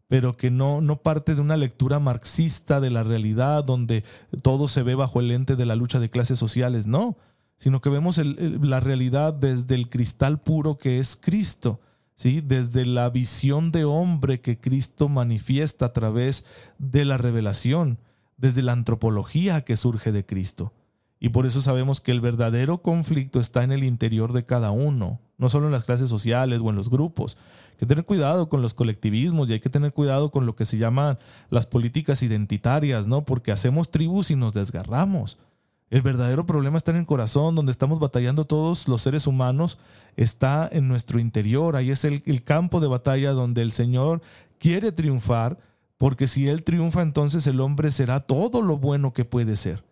pero 0.08 0.38
que 0.38 0.52
no, 0.52 0.82
no 0.82 0.98
parte 0.98 1.36
de 1.36 1.42
una 1.42 1.58
lectura 1.58 2.00
marxista 2.00 2.80
de 2.80 2.92
la 2.92 3.04
realidad 3.04 3.64
donde 3.64 4.04
todo 4.42 4.68
se 4.68 4.84
ve 4.84 4.96
bajo 4.96 5.20
el 5.20 5.30
lente 5.30 5.56
de 5.56 5.66
la 5.66 5.76
lucha 5.76 6.00
de 6.00 6.10
clases 6.10 6.38
sociales, 6.38 6.86
no, 6.86 7.18
sino 7.58 7.82
que 7.82 7.90
vemos 7.90 8.18
la 8.18 8.80
realidad 8.80 9.34
desde 9.34 9.76
el 9.76 9.90
cristal 9.90 10.40
puro 10.40 10.78
que 10.78 11.00
es 11.00 11.16
Cristo, 11.16 11.80
¿sí? 12.16 12.42
desde 12.42 12.86
la 12.86 13.10
visión 13.10 13.72
de 13.72 13.86
hombre 13.86 14.42
que 14.42 14.60
Cristo 14.60 15.10
manifiesta 15.10 15.88
a 15.88 15.94
través 15.94 16.46
de 16.78 17.06
la 17.06 17.18
revelación, 17.18 18.00
desde 18.38 18.62
la 18.62 18.74
antropología 18.74 19.62
que 19.62 19.78
surge 19.78 20.12
de 20.12 20.26
Cristo. 20.26 20.74
Y 21.20 21.30
por 21.30 21.46
eso 21.46 21.62
sabemos 21.62 22.02
que 22.02 22.12
el 22.12 22.22
verdadero 22.22 22.80
conflicto 22.80 23.40
está 23.40 23.64
en 23.64 23.72
el 23.72 23.84
interior 23.84 24.34
de 24.34 24.46
cada 24.46 24.72
uno, 24.72 25.20
no 25.38 25.50
solo 25.50 25.68
en 25.68 25.72
las 25.72 25.86
clases 25.86 26.10
sociales 26.10 26.60
o 26.62 26.70
en 26.70 26.76
los 26.76 26.90
grupos. 26.90 27.38
Hay 27.72 27.80
que 27.80 27.86
tener 27.86 28.06
cuidado 28.06 28.50
con 28.50 28.62
los 28.62 28.74
colectivismos 28.74 29.50
y 29.50 29.54
hay 29.54 29.60
que 29.60 29.70
tener 29.70 29.94
cuidado 29.94 30.30
con 30.30 30.46
lo 30.46 30.56
que 30.56 30.66
se 30.66 30.78
llaman 30.78 31.18
las 31.50 31.66
políticas 31.66 32.22
identitarias, 32.22 33.08
¿no? 33.08 33.24
Porque 33.26 33.52
hacemos 33.52 33.92
tribus 33.92 34.30
y 34.30 34.36
nos 34.36 34.54
desgarramos. 34.54 35.40
El 35.90 36.02
verdadero 36.02 36.46
problema 36.46 36.78
está 36.78 36.92
en 36.92 36.98
el 36.98 37.06
corazón, 37.06 37.56
donde 37.56 37.72
estamos 37.72 38.00
batallando 38.00 38.46
todos 38.46 38.88
los 38.88 39.02
seres 39.02 39.28
humanos, 39.28 39.80
está 40.16 40.68
en 40.72 40.88
nuestro 40.88 41.20
interior. 41.20 41.76
Ahí 41.76 41.92
es 41.92 42.06
el, 42.06 42.44
campo 42.44 42.80
de 42.80 42.88
batalla 42.88 43.32
donde 43.32 43.62
el 43.62 43.72
Señor 43.72 44.22
quiere 44.58 44.92
triunfar, 44.92 45.60
porque 45.98 46.28
si 46.28 46.48
Él 46.48 46.64
triunfa, 46.64 47.02
entonces 47.02 47.46
el 47.48 47.62
hombre 47.62 47.92
será 47.92 48.22
todo 48.22 48.62
lo 48.62 48.78
bueno 48.78 49.14
que 49.14 49.26
puede 49.26 49.56
ser 49.56 49.84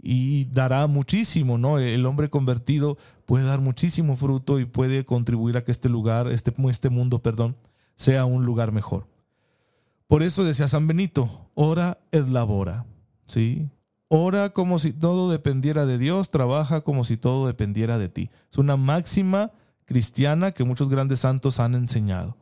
y 0.00 0.46
dará 0.46 0.86
muchísimo, 0.86 1.58
¿no? 1.58 1.78
El 1.78 2.06
hombre 2.06 2.30
convertido 2.30 2.96
puede 3.26 3.44
dar 3.44 3.60
muchísimo 3.60 4.16
fruto 4.16 4.58
y 4.58 4.64
puede 4.64 5.04
contribuir 5.04 5.56
a 5.56 5.64
que 5.64 5.70
este 5.70 5.88
lugar, 5.88 6.28
este, 6.28 6.52
este 6.68 6.88
mundo, 6.88 7.20
perdón, 7.20 7.56
sea 7.96 8.24
un 8.24 8.44
lugar 8.44 8.72
mejor. 8.72 9.06
Por 10.08 10.22
eso 10.22 10.44
decía 10.44 10.68
San 10.68 10.86
Benito, 10.86 11.50
ora 11.54 11.98
et 12.10 12.26
labora, 12.26 12.84
¿sí? 13.26 13.68
Ora 14.14 14.50
como 14.50 14.78
si 14.78 14.92
todo 14.92 15.30
dependiera 15.30 15.86
de 15.86 15.96
Dios, 15.96 16.30
trabaja 16.30 16.82
como 16.82 17.02
si 17.02 17.16
todo 17.16 17.46
dependiera 17.46 17.96
de 17.96 18.10
ti. 18.10 18.28
Es 18.50 18.58
una 18.58 18.76
máxima 18.76 19.52
cristiana 19.86 20.52
que 20.52 20.64
muchos 20.64 20.90
grandes 20.90 21.20
santos 21.20 21.58
han 21.60 21.74
enseñado. 21.74 22.36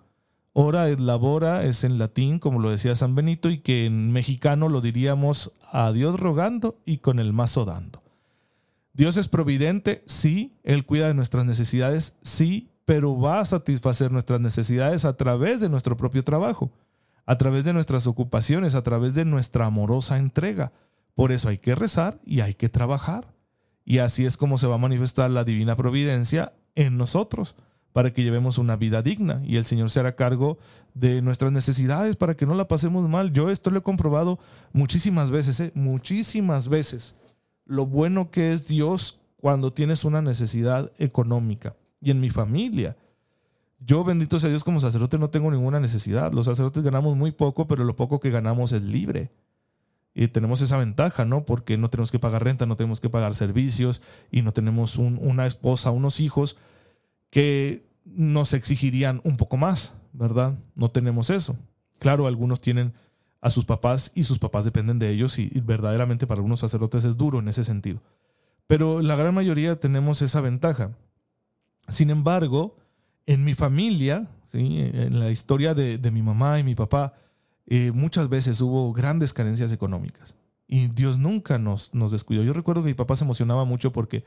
Ora 0.53 0.89
et 0.89 0.99
labora 0.99 1.65
es 1.65 1.85
en 1.85 1.97
latín, 1.97 2.41
como 2.41 2.59
lo 2.59 2.71
decía 2.71 2.97
San 2.97 3.15
Benito, 3.15 3.51
y 3.51 3.59
que 3.59 3.87
en 3.87 4.11
mexicano 4.11 4.69
lo 4.69 4.81
diríamos 4.81 5.55
a 5.71 5.93
Dios 5.93 6.19
rogando 6.19 6.81
y 6.85 6.99
con 6.99 7.21
el 7.21 7.33
mazo 7.33 7.65
dando. 7.65 8.03
Dios 8.93 9.17
es 9.17 9.29
providente, 9.29 10.03
sí, 10.07 10.57
Él 10.65 10.85
cuida 10.85 11.07
de 11.07 11.15
nuestras 11.15 11.47
necesidades, 11.47 12.17
sí, 12.23 12.73
pero 12.85 13.17
va 13.17 13.39
a 13.39 13.45
satisfacer 13.45 14.11
nuestras 14.11 14.41
necesidades 14.41 15.05
a 15.05 15.17
través 15.17 15.61
de 15.61 15.69
nuestro 15.69 15.97
propio 15.97 16.25
trabajo, 16.25 16.73
a 17.27 17.39
través 17.39 17.65
de 17.65 17.73
nuestras 17.75 18.09
ocupaciones, 18.09 18.75
a 18.75 18.83
través 18.83 19.15
de 19.15 19.25
nuestra 19.25 19.67
amorosa 19.67 20.19
entrega. 20.19 20.73
Por 21.21 21.33
eso 21.33 21.51
hay 21.51 21.59
que 21.59 21.75
rezar 21.75 22.19
y 22.25 22.41
hay 22.41 22.55
que 22.55 22.71
trabajar. 22.71 23.35
Y 23.85 23.99
así 23.99 24.25
es 24.25 24.39
como 24.39 24.57
se 24.57 24.67
va 24.67 24.77
a 24.77 24.79
manifestar 24.79 25.31
la 25.31 25.45
divina 25.45 25.77
providencia 25.77 26.55
en 26.75 26.97
nosotros 26.97 27.57
para 27.93 28.15
que 28.15 28.23
llevemos 28.23 28.57
una 28.57 28.75
vida 28.75 29.03
digna 29.03 29.43
y 29.45 29.59
el 29.59 29.67
Señor 29.67 29.91
se 29.91 30.01
hará 30.01 30.17
cargo 30.17 30.57
de 30.95 31.21
nuestras 31.21 31.53
necesidades 31.53 32.17
para 32.17 32.39
que 32.39 32.47
no 32.47 32.55
la 32.55 32.69
pasemos 32.69 33.07
mal. 33.07 33.35
Yo 33.35 33.51
esto 33.51 33.71
lo 33.71 33.81
he 33.81 33.83
comprobado 33.83 34.39
muchísimas 34.73 35.31
veces, 35.31 35.61
¿eh? 35.61 35.73
muchísimas 35.75 36.71
veces. 36.71 37.17
Lo 37.67 37.85
bueno 37.85 38.31
que 38.31 38.55
es 38.55 38.67
Dios 38.67 39.21
cuando 39.37 39.75
tienes 39.75 40.07
una 40.07 40.23
necesidad 40.23 40.91
económica. 40.97 41.77
Y 42.01 42.13
en 42.13 42.21
mi 42.21 42.31
familia, 42.31 42.97
yo 43.79 44.05
bendito 44.05 44.39
sea 44.39 44.49
Dios 44.49 44.65
como 44.65 44.81
sacerdote 44.81 45.19
no 45.19 45.29
tengo 45.29 45.51
ninguna 45.51 45.81
necesidad. 45.81 46.33
Los 46.33 46.47
sacerdotes 46.47 46.83
ganamos 46.83 47.15
muy 47.15 47.31
poco, 47.31 47.69
pero 47.69 47.85
lo 47.85 47.95
poco 47.95 48.21
que 48.21 48.31
ganamos 48.31 48.73
es 48.73 48.81
libre. 48.81 49.31
Y 50.15 50.29
tenemos 50.29 50.61
esa 50.61 50.77
ventaja, 50.77 51.25
¿no? 51.25 51.45
Porque 51.45 51.77
no 51.77 51.89
tenemos 51.89 52.11
que 52.11 52.19
pagar 52.19 52.45
renta, 52.45 52.67
no 52.67 52.77
tenemos 52.77 53.01
que 53.01 53.09
pagar 53.09 53.35
servicios 53.35 54.03
y 54.31 54.43
no 54.43 54.53
tenemos 54.53 54.97
una 54.97 55.47
esposa, 55.47 55.91
unos 55.91 56.21
hijos 56.21 56.59
que 57.31 57.85
nos 58.05 58.53
exigirían 58.53 59.21
un 59.25 59.37
poco 59.37 59.57
más, 59.57 59.97
¿verdad? 60.13 60.59
No 60.75 60.91
tenemos 60.91 61.31
eso. 61.31 61.57
Claro, 61.99 62.27
algunos 62.27 62.61
tienen 62.61 62.93
a 63.41 63.51
sus 63.51 63.65
papás 63.65 64.13
y 64.15 64.25
sus 64.25 64.39
papás 64.39 64.65
dependen 64.65 64.99
de 64.99 65.11
ellos 65.11 65.39
y, 65.39 65.49
verdaderamente 65.65 66.27
para 66.27 66.39
algunos 66.39 66.61
sacerdotes 66.61 67.05
es 67.05 67.17
duro 67.17 67.39
en 67.39 67.49
ese 67.49 67.65
sentido. 67.65 68.03
Pero 68.67 69.01
la 69.03 69.17
gran 69.17 69.35
mayoría 69.35 69.81
tenemos 69.81 70.23
esa 70.23 70.41
ventaja. 70.41 70.93
Sin 71.89 72.11
embargo, 72.11 72.77
en 73.27 73.45
mi 73.45 73.55
familia, 73.55 74.29
en 74.53 75.19
la 75.19 75.31
historia 75.31 75.75
de, 75.75 75.99
mi 76.11 76.23
mamá 76.23 76.59
y 76.59 76.65
mi 76.65 76.75
papá, 76.75 77.15
eh, 77.71 77.93
muchas 77.93 78.29
veces 78.29 78.61
hubo 78.61 78.93
grandes 78.93 79.33
carencias 79.33 79.73
económicas 79.73 80.37
y 80.67 80.89
Dios 80.89 81.19
nunca 81.19 81.57
nos, 81.57 81.95
nos 81.95 82.13
descuidó. 82.13 82.43
Yo 82.43 82.53
recuerdo 82.53 82.83
que 82.83 82.89
mi 82.89 82.95
papá 82.95 83.17
se 83.17 83.25
emocionaba 83.25 83.65
mucho 83.65 83.93
porque 83.93 84.25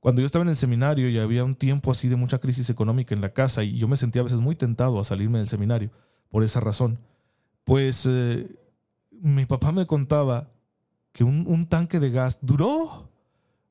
cuando 0.00 0.20
yo 0.20 0.26
estaba 0.26 0.42
en 0.44 0.48
el 0.48 0.56
seminario 0.56 1.08
y 1.08 1.18
había 1.18 1.44
un 1.44 1.54
tiempo 1.54 1.90
así 1.90 2.08
de 2.08 2.16
mucha 2.16 2.38
crisis 2.38 2.70
económica 2.70 3.14
en 3.14 3.20
la 3.20 3.32
casa 3.32 3.62
y 3.62 3.78
yo 3.78 3.88
me 3.88 3.96
sentía 3.96 4.22
a 4.22 4.24
veces 4.24 4.40
muy 4.40 4.56
tentado 4.56 4.98
a 4.98 5.04
salirme 5.04 5.38
del 5.38 5.48
seminario 5.48 5.90
por 6.30 6.44
esa 6.44 6.60
razón, 6.60 6.98
pues 7.64 8.06
eh, 8.08 8.58
mi 9.10 9.46
papá 9.46 9.72
me 9.72 9.86
contaba 9.86 10.50
que 11.12 11.24
un, 11.24 11.66
tanque 11.66 12.00
de 12.00 12.10
gas 12.10 12.38
duró 12.42 13.10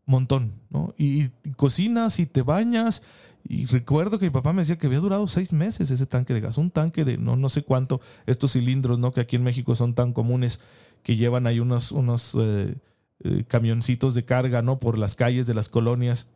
un 0.06 0.12
montón, 0.12 0.54
¿no? 0.70 0.94
Y, 0.98 1.30
cocinas 1.56 2.20
y 2.20 2.26
te 2.26 2.42
bañas. 2.42 3.04
Y 3.50 3.66
recuerdo 3.66 4.20
que 4.20 4.26
mi 4.26 4.32
papá 4.32 4.52
me 4.52 4.62
decía 4.62 4.78
que 4.78 4.88
había 4.88 5.00
durado 5.00 5.28
seis 5.28 5.54
meses 5.54 5.90
ese 5.90 6.06
tanque 6.06 6.34
de 6.34 6.42
gas, 6.42 6.58
un 6.58 6.70
tanque 6.70 7.06
de 7.06 7.18
no, 7.18 7.38
no 7.38 7.48
sé 7.48 7.64
cuánto, 7.64 8.02
estos 8.26 8.54
cilindros, 8.54 9.00
¿no? 9.00 9.14
Que 9.14 9.22
aquí 9.22 9.38
en 9.38 9.44
México 9.44 9.74
son 9.74 9.94
tan 9.94 10.12
comunes 10.12 10.62
que 11.02 11.16
llevan 11.16 11.48
ahí 11.48 11.62
unos, 11.62 11.94
unos 11.94 12.36
eh, 12.38 12.76
eh, 13.24 13.46
camioncitos 13.48 14.14
de 14.14 14.26
carga, 14.26 14.62
¿no? 14.62 14.80
Por 14.80 14.98
las 14.98 15.16
calles 15.16 15.48
de 15.48 15.54
las 15.54 15.70
colonias. 15.70 16.30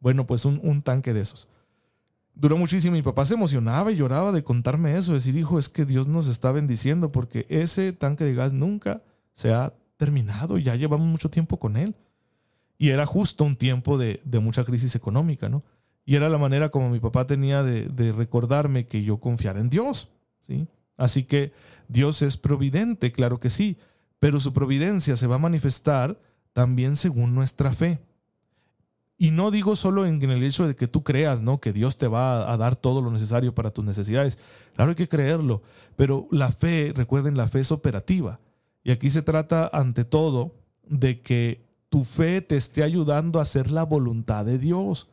Bueno, 0.00 0.26
pues 0.26 0.44
un, 0.44 0.82
tanque 0.82 1.14
de 1.14 1.20
esos. 1.20 1.48
Duró 2.34 2.58
muchísimo. 2.58 2.96
Mi 2.96 3.02
papá 3.02 3.24
se 3.24 3.34
emocionaba 3.34 3.92
y 3.92 3.96
lloraba 3.96 4.32
de 4.32 4.42
contarme 4.42 4.96
eso, 4.96 5.14
decir, 5.14 5.36
hijo, 5.36 5.58
es 5.58 5.68
que 5.68 5.84
Dios 5.84 6.08
nos 6.08 6.26
está 6.26 6.52
bendiciendo 6.52 7.10
porque 7.10 7.46
ese 7.48 7.92
tanque 7.92 8.24
de 8.24 8.34
gas 8.34 8.52
nunca 8.52 9.02
se 9.34 9.52
ha 9.52 9.72
terminado. 9.96 10.58
Ya 10.58 10.74
llevamos 10.74 11.06
mucho 11.06 11.30
tiempo 11.30 11.58
con 11.58 11.76
él. 11.76 11.94
Y 12.78 12.90
era 12.90 13.06
justo 13.06 13.44
un 13.44 13.56
tiempo 13.56 13.96
de, 13.96 14.20
mucha 14.42 14.64
crisis 14.64 14.94
económica, 14.94 15.48
¿no? 15.48 15.62
Y 16.06 16.14
era 16.14 16.28
la 16.28 16.38
manera 16.38 16.70
como 16.70 16.88
mi 16.88 17.00
papá 17.00 17.26
tenía 17.26 17.62
de, 17.62 18.12
recordarme 18.12 18.86
que 18.86 19.02
yo 19.02 19.18
confiara 19.18 19.60
en 19.60 19.68
Dios, 19.68 20.12
¿sí? 20.42 20.68
Así 20.96 21.24
que 21.24 21.52
Dios 21.88 22.22
es 22.22 22.36
providente, 22.38 23.12
claro 23.12 23.38
que 23.40 23.50
sí, 23.50 23.76
pero 24.18 24.40
su 24.40 24.52
providencia 24.52 25.16
se 25.16 25.26
va 25.26 25.34
a 25.34 25.38
manifestar 25.38 26.18
también 26.52 26.96
según 26.96 27.34
nuestra 27.34 27.72
fe. 27.72 27.98
Y 29.18 29.30
no 29.30 29.50
digo 29.50 29.76
solo 29.76 30.06
en, 30.06 30.22
el 30.22 30.42
hecho 30.42 30.66
de 30.66 30.76
que 30.76 30.88
tú 30.88 31.02
creas, 31.02 31.42
¿no? 31.42 31.58
Que 31.58 31.72
Dios 31.72 31.98
te 31.98 32.06
va 32.06 32.52
a, 32.52 32.56
dar 32.56 32.76
todo 32.76 33.00
lo 33.00 33.10
necesario 33.10 33.54
para 33.54 33.70
tus 33.70 33.84
necesidades. 33.84 34.38
Claro, 34.74 34.90
hay 34.90 34.94
que 34.94 35.08
creerlo. 35.08 35.62
Pero 35.96 36.28
la 36.30 36.52
fe, 36.52 36.92
recuerden, 36.94 37.36
la 37.36 37.48
fe 37.48 37.60
es 37.60 37.72
operativa. 37.72 38.40
Y 38.84 38.90
aquí 38.90 39.08
se 39.08 39.22
trata, 39.22 39.70
ante 39.72 40.04
todo, 40.04 40.54
de 40.86 41.20
que 41.22 41.64
tu 41.88 42.04
fe 42.04 42.42
te 42.42 42.56
esté 42.56 42.82
ayudando 42.82 43.38
a 43.38 43.42
hacer 43.42 43.70
la 43.70 43.84
voluntad 43.84 44.44
de 44.44 44.58
Dios. 44.58 45.08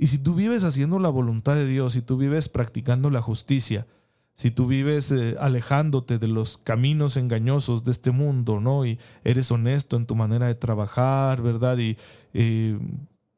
Y 0.00 0.06
si 0.06 0.16
tú 0.16 0.34
vives 0.34 0.64
haciendo 0.64 0.98
la 0.98 1.10
voluntad 1.10 1.56
de 1.56 1.66
Dios, 1.66 1.92
si 1.92 2.00
tú 2.00 2.16
vives 2.16 2.48
practicando 2.48 3.10
la 3.10 3.20
justicia, 3.20 3.86
si 4.34 4.50
tú 4.50 4.66
vives 4.66 5.12
eh, 5.12 5.36
alejándote 5.38 6.18
de 6.18 6.26
los 6.26 6.56
caminos 6.56 7.18
engañosos 7.18 7.84
de 7.84 7.90
este 7.90 8.10
mundo, 8.10 8.60
¿no? 8.60 8.86
Y 8.86 8.98
eres 9.24 9.52
honesto 9.52 9.98
en 9.98 10.06
tu 10.06 10.16
manera 10.16 10.46
de 10.46 10.54
trabajar, 10.54 11.42
¿verdad? 11.42 11.76
Y 11.76 11.98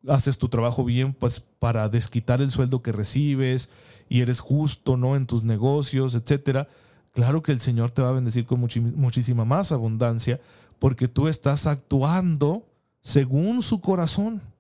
haces 0.07 0.39
tu 0.39 0.49
trabajo 0.49 0.85
bien, 0.85 1.15
pues 1.15 1.41
para 1.41 1.89
desquitar 1.89 2.41
el 2.41 2.53
sueldo 2.53 2.81
que 2.81 2.93
recibes 2.93 3.69
y 4.09 4.21
eres 4.21 4.39
justo, 4.39 4.97
¿no? 4.97 5.17
En 5.17 5.27
tus 5.27 5.43
negocios, 5.43 6.15
etcétera. 6.15 6.69
Claro 7.13 7.43
que 7.43 7.51
el 7.51 7.59
Señor 7.59 7.91
te 7.91 8.03
va 8.03 8.11
a 8.11 8.13
bendecir 8.13 8.47
con 8.47 8.61
muchísima 8.61 9.45
más 9.45 9.73
abundancia 9.73 10.41
porque 10.79 11.09
tú 11.09 11.27
estás 11.27 11.67
actuando 11.67 12.69
según 13.01 13.63
su 13.63 13.81
corazón. 13.81 14.52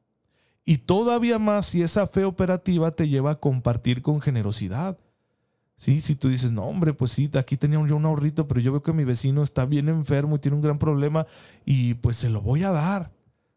Y 0.64 0.78
todavía 0.78 1.38
más 1.38 1.66
si 1.66 1.82
esa 1.82 2.06
fe 2.06 2.24
operativa 2.24 2.92
te 2.92 3.08
lleva 3.08 3.32
a 3.32 3.40
compartir 3.40 4.02
con 4.02 4.20
generosidad. 4.20 4.98
Sí, 5.76 6.00
si 6.00 6.14
tú 6.14 6.28
dices, 6.28 6.52
no, 6.52 6.64
hombre, 6.64 6.94
pues 6.94 7.10
sí, 7.10 7.28
aquí 7.34 7.56
tenía 7.56 7.84
yo 7.84 7.96
un 7.96 8.04
ahorrito, 8.04 8.46
pero 8.46 8.60
yo 8.60 8.70
veo 8.70 8.84
que 8.84 8.92
mi 8.92 9.04
vecino 9.04 9.42
está 9.42 9.64
bien 9.64 9.88
enfermo 9.88 10.36
y 10.36 10.38
tiene 10.38 10.54
un 10.54 10.62
gran 10.62 10.78
problema 10.78 11.26
y 11.64 11.94
pues 11.94 12.16
se 12.16 12.28
lo 12.28 12.40
voy 12.40 12.62
a 12.62 12.70
dar. 12.70 13.10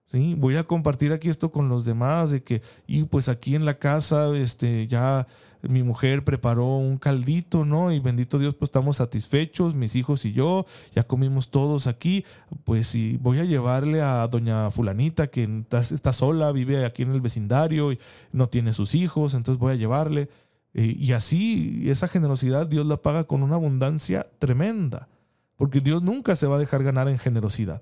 Sí, 0.06 0.36
voy 0.36 0.56
a 0.56 0.64
compartir 0.64 1.12
aquí 1.14 1.30
esto 1.30 1.52
con 1.52 1.68
los 1.68 1.84
demás 1.84 2.32
de 2.32 2.44
que 2.44 2.62
y 2.88 3.04
pues 3.04 3.28
aquí 3.28 3.56
en 3.56 3.66
la 3.66 3.80
casa 3.80 4.36
este 4.36 4.88
ya 4.88 5.28
mi 5.70 5.84
mujer 5.84 6.24
preparó 6.24 6.78
un 6.78 6.98
caldito, 6.98 7.66
¿no? 7.66 7.92
Y 7.92 8.00
bendito 8.00 8.40
Dios, 8.40 8.56
pues 8.56 8.70
estamos 8.70 8.98
satisfechos, 8.98 9.76
mis 9.76 9.96
hijos 9.96 10.26
y 10.26 10.34
yo, 10.34 10.66
ya 10.94 11.04
comimos 11.06 11.50
todos 11.52 11.88
aquí, 11.88 12.26
pues 12.64 12.88
sí, 12.88 13.18
voy 13.22 13.40
a 13.40 13.46
llevarle 13.46 14.02
a 14.02 14.28
doña 14.28 14.72
fulanita 14.72 15.28
que 15.28 15.64
está 15.72 16.14
sola, 16.14 16.52
vive 16.52 16.86
aquí 16.86 17.04
en 17.04 17.12
el 17.12 17.22
vecindario 17.22 17.92
y 17.92 18.00
no 18.32 18.48
tiene 18.48 18.74
sus 18.74 18.96
hijos, 18.96 19.34
entonces 19.34 19.60
voy 19.60 19.74
a 19.74 19.76
llevarle. 19.76 20.30
Eh, 20.74 20.96
y 20.98 21.14
así 21.14 21.84
esa 21.90 22.08
generosidad 22.08 22.68
Dios 22.68 22.86
la 22.86 22.98
paga 22.98 23.24
con 23.24 23.44
una 23.44 23.56
abundancia 23.56 24.28
tremenda, 24.40 25.08
porque 25.56 25.80
Dios 25.80 26.04
nunca 26.04 26.36
se 26.36 26.48
va 26.48 26.58
a 26.58 26.60
dejar 26.60 26.84
ganar 26.84 27.08
en 27.08 27.18
generosidad. 27.18 27.82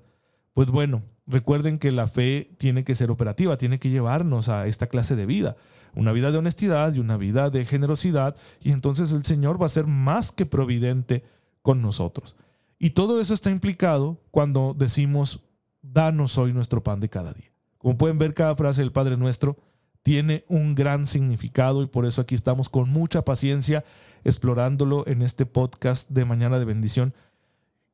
Pues 0.52 0.68
bueno, 0.68 1.02
Recuerden 1.26 1.78
que 1.78 1.92
la 1.92 2.06
fe 2.06 2.50
tiene 2.58 2.84
que 2.84 2.94
ser 2.94 3.10
operativa, 3.10 3.56
tiene 3.56 3.78
que 3.78 3.90
llevarnos 3.90 4.48
a 4.48 4.66
esta 4.66 4.88
clase 4.88 5.16
de 5.16 5.26
vida, 5.26 5.56
una 5.94 6.12
vida 6.12 6.30
de 6.30 6.38
honestidad 6.38 6.92
y 6.94 6.98
una 6.98 7.16
vida 7.16 7.50
de 7.50 7.64
generosidad, 7.64 8.36
y 8.60 8.72
entonces 8.72 9.12
el 9.12 9.24
Señor 9.24 9.60
va 9.60 9.66
a 9.66 9.70
ser 9.70 9.86
más 9.86 10.32
que 10.32 10.46
providente 10.46 11.24
con 11.62 11.80
nosotros. 11.80 12.36
Y 12.78 12.90
todo 12.90 13.20
eso 13.20 13.32
está 13.32 13.50
implicado 13.50 14.20
cuando 14.30 14.74
decimos, 14.76 15.42
danos 15.80 16.36
hoy 16.38 16.52
nuestro 16.52 16.82
pan 16.82 17.00
de 17.00 17.08
cada 17.08 17.32
día. 17.32 17.52
Como 17.78 17.96
pueden 17.96 18.18
ver, 18.18 18.34
cada 18.34 18.56
frase 18.56 18.82
del 18.82 18.92
Padre 18.92 19.16
Nuestro 19.16 19.56
tiene 20.02 20.44
un 20.48 20.74
gran 20.74 21.06
significado 21.06 21.82
y 21.82 21.86
por 21.86 22.04
eso 22.04 22.20
aquí 22.20 22.34
estamos 22.34 22.68
con 22.68 22.90
mucha 22.90 23.22
paciencia 23.22 23.84
explorándolo 24.24 25.06
en 25.06 25.22
este 25.22 25.46
podcast 25.46 26.10
de 26.10 26.24
Mañana 26.24 26.58
de 26.58 26.64
Bendición 26.66 27.14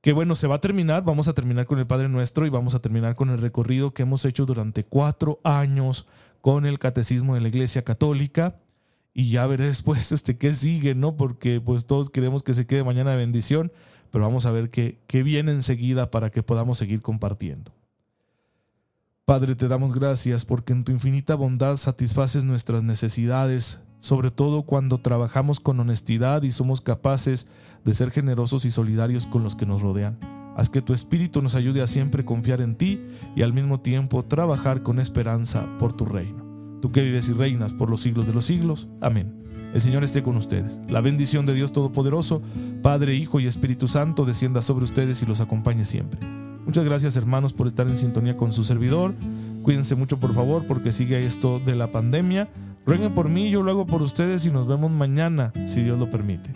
que 0.01 0.13
bueno, 0.13 0.35
se 0.35 0.47
va 0.47 0.57
a 0.57 0.61
terminar, 0.61 1.05
vamos 1.05 1.29
a 1.29 1.35
terminar 1.35 1.67
con 1.67 1.79
el 1.79 1.87
Padre 1.87 2.09
Nuestro 2.09 2.47
y 2.47 2.51
vamos 2.51 2.75
a 2.75 2.81
terminar 2.81 3.17
con 3.17 3.31
el 3.31 3.39
recorrido 3.39 3.93
que 3.93 4.03
hemos 4.03 4.25
hecho 4.25 4.47
durante 4.47 4.85
cuatro 4.85 5.41
años 5.45 6.07
con 6.41 6.65
el 6.65 6.79
Catecismo 6.79 7.35
de 7.35 7.43
la 7.43 7.49
Iglesia 7.49 7.83
Católica 7.83 8.57
y 9.13 9.31
ya 9.31 9.47
veré 9.47 9.67
después 9.67 10.13
este, 10.13 10.39
qué 10.39 10.55
sigue, 10.55 10.95
¿no? 10.95 11.17
Porque 11.17 11.61
pues 11.61 11.87
todos 11.87 12.11
queremos 12.11 12.43
que 12.43 12.55
se 12.55 12.67
quede 12.67 12.85
mañana 12.85 13.11
de 13.11 13.19
bendición, 13.19 13.73
pero 14.11 14.25
vamos 14.25 14.47
a 14.47 14.51
ver 14.51 14.71
qué, 14.71 14.99
qué 15.07 15.23
viene 15.23 15.53
enseguida 15.53 16.11
para 16.11 16.31
que 16.31 16.43
podamos 16.43 16.79
seguir 16.79 17.03
compartiendo. 17.03 17.73
Padre, 19.27 19.55
te 19.55 19.69
damos 19.69 19.95
gracias 19.95 20.45
porque 20.45 20.73
en 20.73 20.83
tu 20.83 20.93
infinita 20.93 21.37
bondad 21.37 21.77
satisfaces 21.77 22.43
nuestras 22.43 22.83
necesidades, 22.83 23.81
sobre 24.01 24.31
todo 24.31 24.63
cuando 24.63 24.99
trabajamos 24.99 25.61
con 25.61 25.79
honestidad 25.79 26.43
y 26.43 26.51
somos 26.51 26.81
capaces 26.81 27.47
de 27.85 27.95
ser 27.95 28.11
generosos 28.11 28.65
y 28.65 28.71
solidarios 28.71 29.27
con 29.27 29.43
los 29.43 29.55
que 29.55 29.67
nos 29.67 29.83
rodean. 29.83 30.19
Haz 30.57 30.69
que 30.69 30.83
tu 30.83 30.93
Espíritu 30.93 31.41
nos 31.41 31.55
ayude 31.55 31.81
a 31.81 31.87
siempre 31.87 32.25
confiar 32.25 32.61
en 32.61 32.75
ti 32.75 33.01
y 33.37 33.43
al 33.43 33.53
mismo 33.53 33.81
tiempo 33.81 34.25
trabajar 34.25 34.83
con 34.83 34.99
esperanza 34.99 35.67
por 35.79 35.93
tu 35.93 36.05
reino. 36.05 36.45
Tú 36.83 36.91
que 36.93 37.03
vives 37.03 37.29
y 37.29 37.33
reinas 37.33 37.73
por 37.73 37.89
los 37.89 38.01
siglos 38.01 38.27
de 38.27 38.35
los 38.35 38.47
siglos. 38.47 38.89
Amén. 39.01 39.41
El 39.73 39.81
Señor 39.81 40.03
esté 40.03 40.23
con 40.23 40.37
ustedes. 40.37 40.81
La 40.89 41.01
bendición 41.01 41.47
de 41.47 41.55
Dios 41.55 41.73
Todopoderoso, 41.73 42.43
Padre, 42.83 43.15
Hijo 43.15 43.39
y 43.39 43.47
Espíritu 43.47 43.87
Santo, 43.87 44.25
descienda 44.25 44.63
sobre 44.63 44.85
ustedes 44.85 45.23
y 45.23 45.27
los 45.27 45.41
acompañe 45.41 45.85
siempre. 45.85 46.19
Muchas 46.67 46.85
gracias 46.85 47.17
hermanos 47.17 47.53
por 47.53 47.67
estar 47.67 47.87
en 47.87 47.97
sintonía 47.97 48.37
con 48.37 48.53
su 48.53 48.65
servidor. 48.65 49.15
Cuídense 49.63 49.95
mucho 49.95 50.19
por 50.19 50.35
favor 50.35 50.67
porque 50.67 50.93
sigue 50.93 51.25
esto 51.25 51.61
de 51.61 51.77
la 51.77 51.93
pandemia. 51.93 52.49
Rueguen 52.87 53.15
por 53.15 53.29
mí, 53.29 53.51
yo 53.51 53.63
lo 53.63 53.71
hago 53.71 53.87
por 53.87 54.03
ustedes 54.03 54.45
y 54.47 54.51
nos 54.51 54.67
vemos 54.67 54.91
mañana, 54.91 55.53
si 55.67 55.83
Dios 55.83 55.99
lo 55.99 56.11
permite. 56.11 56.51